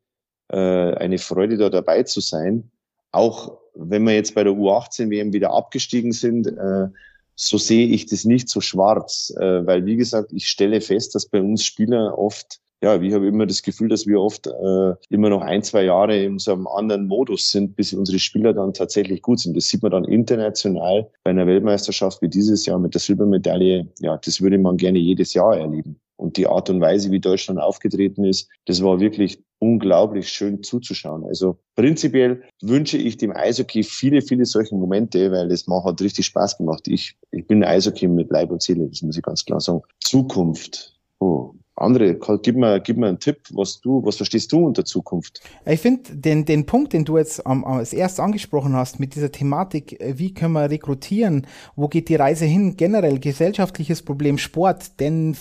[0.50, 2.72] äh, eine Freude da dabei zu sein.
[3.18, 6.88] Auch wenn wir jetzt bei der U18 WM wieder abgestiegen sind, äh,
[7.36, 11.26] so sehe ich das nicht so schwarz, äh, weil wie gesagt, ich stelle fest, dass
[11.26, 15.30] bei uns Spieler oft ja, ich habe immer das Gefühl, dass wir oft äh, immer
[15.30, 19.24] noch ein, zwei Jahre in so einem anderen Modus sind, bis unsere Spieler dann tatsächlich
[19.24, 19.58] gut sind.
[19.58, 23.88] Das sieht man dann international bei einer Weltmeisterschaft wie dieses Jahr mit der Silbermedaille.
[24.00, 26.00] Ja, das würde man gerne jedes Jahr erleben.
[26.18, 31.24] Und die Art und Weise, wie Deutschland aufgetreten ist, das war wirklich unglaublich schön zuzuschauen.
[31.26, 36.58] Also prinzipiell wünsche ich dem Eishockey viele, viele solche Momente, weil macht hat richtig Spaß
[36.58, 36.88] gemacht.
[36.88, 39.82] Ich, ich bin Eishockey mit Leib und Seele, das muss ich ganz klar sagen.
[40.00, 40.94] Zukunft.
[41.20, 45.42] Oh, andere, gib mir, gib mir einen Tipp, was du, was verstehst du unter Zukunft?
[45.66, 49.32] Ich finde den, den Punkt, den du jetzt ähm, als erst angesprochen hast, mit dieser
[49.32, 51.46] Thematik, äh, wie können wir rekrutieren,
[51.76, 55.36] wo geht die Reise hin, generell gesellschaftliches Problem Sport, denn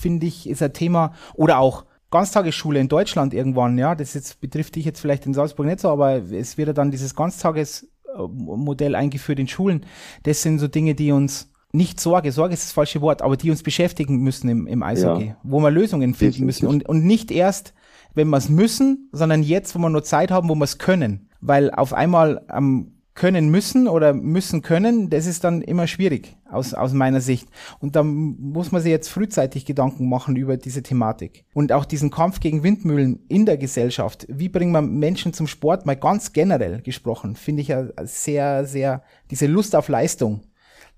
[0.00, 4.74] finde ich, ist ein Thema, oder auch Ganztagesschule in Deutschland irgendwann, ja, das jetzt betrifft
[4.74, 9.38] dich jetzt vielleicht in Salzburg nicht so, aber es wird ja dann dieses Ganztagesmodell eingeführt
[9.38, 9.86] in Schulen.
[10.24, 13.50] Das sind so Dinge, die uns nicht Sorge, Sorge ist das falsche Wort, aber die
[13.50, 15.36] uns beschäftigen müssen im, im Eishockey, ja.
[15.44, 16.46] wo wir Lösungen finden Definitiv.
[16.46, 17.74] müssen und, und nicht erst,
[18.14, 21.28] wenn wir es müssen, sondern jetzt, wo wir nur Zeit haben, wo wir es können.
[21.40, 26.72] Weil auf einmal am können müssen oder müssen können, das ist dann immer schwierig aus,
[26.72, 27.50] aus meiner Sicht.
[27.78, 31.44] Und da muss man sich jetzt frühzeitig Gedanken machen über diese Thematik.
[31.52, 34.26] Und auch diesen Kampf gegen Windmühlen in der Gesellschaft.
[34.30, 35.84] Wie bringen wir Menschen zum Sport?
[35.84, 40.40] Mal ganz generell gesprochen, finde ich ja sehr, sehr, diese Lust auf Leistung,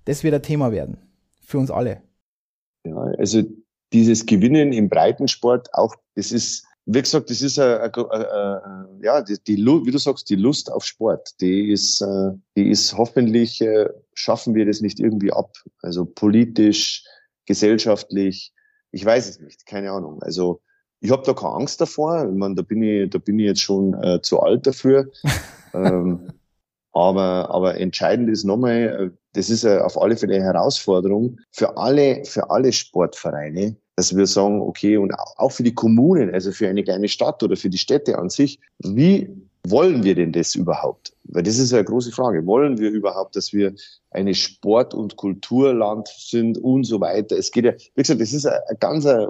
[0.05, 0.99] das wird ein Thema werden.
[1.45, 2.03] Für uns alle.
[2.85, 3.43] Ja, also
[3.91, 9.21] dieses Gewinnen im Breitensport, auch, das ist, wie gesagt, das ist a, a, a, ja,
[9.21, 13.61] die, die, wie du sagst, die Lust auf Sport, die ist, äh, die ist hoffentlich,
[13.61, 15.55] äh, schaffen wir das nicht irgendwie ab.
[15.81, 17.05] Also politisch,
[17.45, 18.53] gesellschaftlich,
[18.91, 20.21] ich weiß es nicht, keine Ahnung.
[20.21, 20.61] Also
[20.99, 22.27] ich habe da keine Angst davor.
[22.29, 25.09] Ich meine, da bin ich, da bin ich jetzt schon äh, zu alt dafür.
[25.73, 26.31] ähm,
[26.91, 32.23] aber, aber entscheidend ist nochmal, äh, das ist auf alle Fälle eine Herausforderung für alle,
[32.25, 36.83] für alle Sportvereine, dass wir sagen, okay, und auch für die Kommunen, also für eine
[36.83, 39.29] kleine Stadt oder für die Städte an sich, wie
[39.67, 41.13] wollen wir denn das überhaupt?
[41.25, 42.45] Weil das ist eine große Frage.
[42.45, 43.73] Wollen wir überhaupt, dass wir
[44.11, 47.37] eine Sport- und Kulturland sind und so weiter?
[47.37, 49.27] Es geht ja, wie gesagt, das ist ein, ganz ein,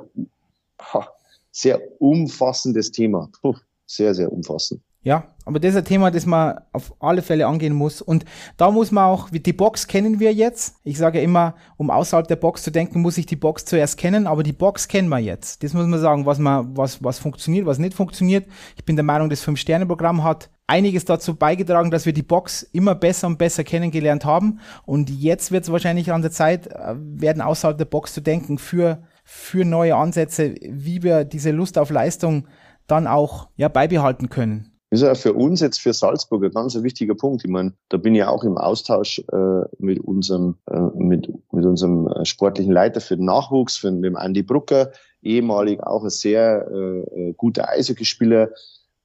[1.52, 3.30] sehr umfassendes Thema.
[3.42, 3.56] Puh,
[3.86, 4.82] sehr, sehr umfassend.
[5.04, 8.02] Ja, aber das ist ein Thema, das man auf alle Fälle angehen muss.
[8.02, 8.24] Und
[8.56, 10.78] da muss man auch, die Box kennen wir jetzt.
[10.84, 14.28] Ich sage immer, um außerhalb der Box zu denken, muss ich die Box zuerst kennen,
[14.28, 15.62] aber die Box kennen wir jetzt.
[15.62, 18.48] Das muss man sagen, was man, was, was funktioniert, was nicht funktioniert.
[18.78, 22.96] Ich bin der Meinung, das Fünf-Sterne-Programm hat einiges dazu beigetragen, dass wir die Box immer
[22.96, 24.60] besser und besser kennengelernt haben.
[24.86, 28.58] Und jetzt wird es wahrscheinlich an der Zeit äh, werden, außerhalb der Box zu denken
[28.58, 32.48] für, für neue Ansätze, wie wir diese Lust auf Leistung
[32.88, 34.73] dann auch ja, beibehalten können.
[34.94, 37.44] Das ist ja für uns jetzt für Salzburg ein ganz wichtiger Punkt.
[37.44, 41.66] Ich meine, da bin ich ja auch im Austausch äh, mit unserem äh, mit, mit
[41.66, 44.92] unserem äh, sportlichen Leiter für den Nachwuchs, für, dem Andy Brucker,
[45.24, 48.52] ehemalig auch ein sehr äh, äh guter Eishockeyspieler.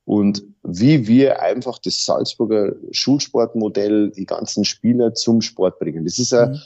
[0.04, 6.04] und wie wir einfach das Salzburger Schulsportmodell, die ganzen Spieler zum Sport bringen.
[6.04, 6.58] Das ist ein, mhm.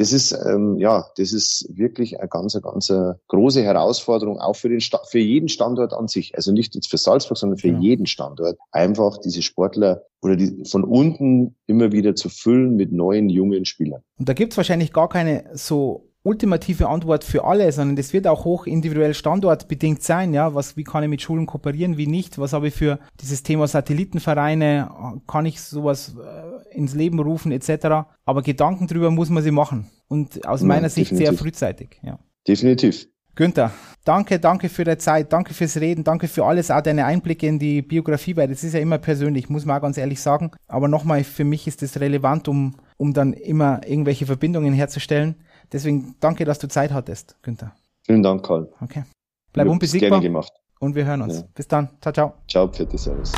[0.00, 4.54] Das ist, ähm, ja, das ist wirklich eine ganz, eine ganz eine große Herausforderung, auch
[4.56, 6.34] für den, für jeden Standort an sich.
[6.34, 7.78] Also nicht jetzt für Salzburg, sondern für ja.
[7.78, 8.56] jeden Standort.
[8.72, 14.00] Einfach diese Sportler oder die von unten immer wieder zu füllen mit neuen, jungen Spielern.
[14.18, 18.44] Und da gibt's wahrscheinlich gar keine so ultimative Antwort für alle, sondern das wird auch
[18.44, 22.52] hoch individuell standortbedingt sein, ja, was, wie kann ich mit Schulen kooperieren, wie nicht, was
[22.52, 24.90] habe ich für dieses Thema Satellitenvereine,
[25.26, 28.06] kann ich sowas äh, ins Leben rufen, etc.
[28.24, 29.90] Aber Gedanken drüber muss man sich machen.
[30.08, 31.28] Und aus ja, meiner Sicht definitiv.
[31.28, 32.18] sehr frühzeitig, ja.
[32.46, 33.06] Definitiv.
[33.36, 33.72] Günther,
[34.04, 37.58] danke, danke für deine Zeit, danke fürs Reden, danke für alles, auch deine Einblicke in
[37.58, 40.50] die Biografie, weil das ist ja immer persönlich, muss man auch ganz ehrlich sagen.
[40.66, 45.36] Aber nochmal, für mich ist das relevant, um, um dann immer irgendwelche Verbindungen herzustellen.
[45.72, 47.72] Deswegen danke, dass du Zeit hattest, Günther.
[48.02, 48.72] Vielen Dank, Karl.
[48.80, 49.04] Okay.
[49.52, 50.10] Bleib unbesiegbar.
[50.10, 50.52] Gerne gemacht.
[50.80, 51.40] Und wir hören uns.
[51.40, 51.44] Ja.
[51.54, 51.90] Bis dann.
[52.00, 52.34] Ciao, ciao.
[52.48, 53.32] Ciao, Pfiat, Servus.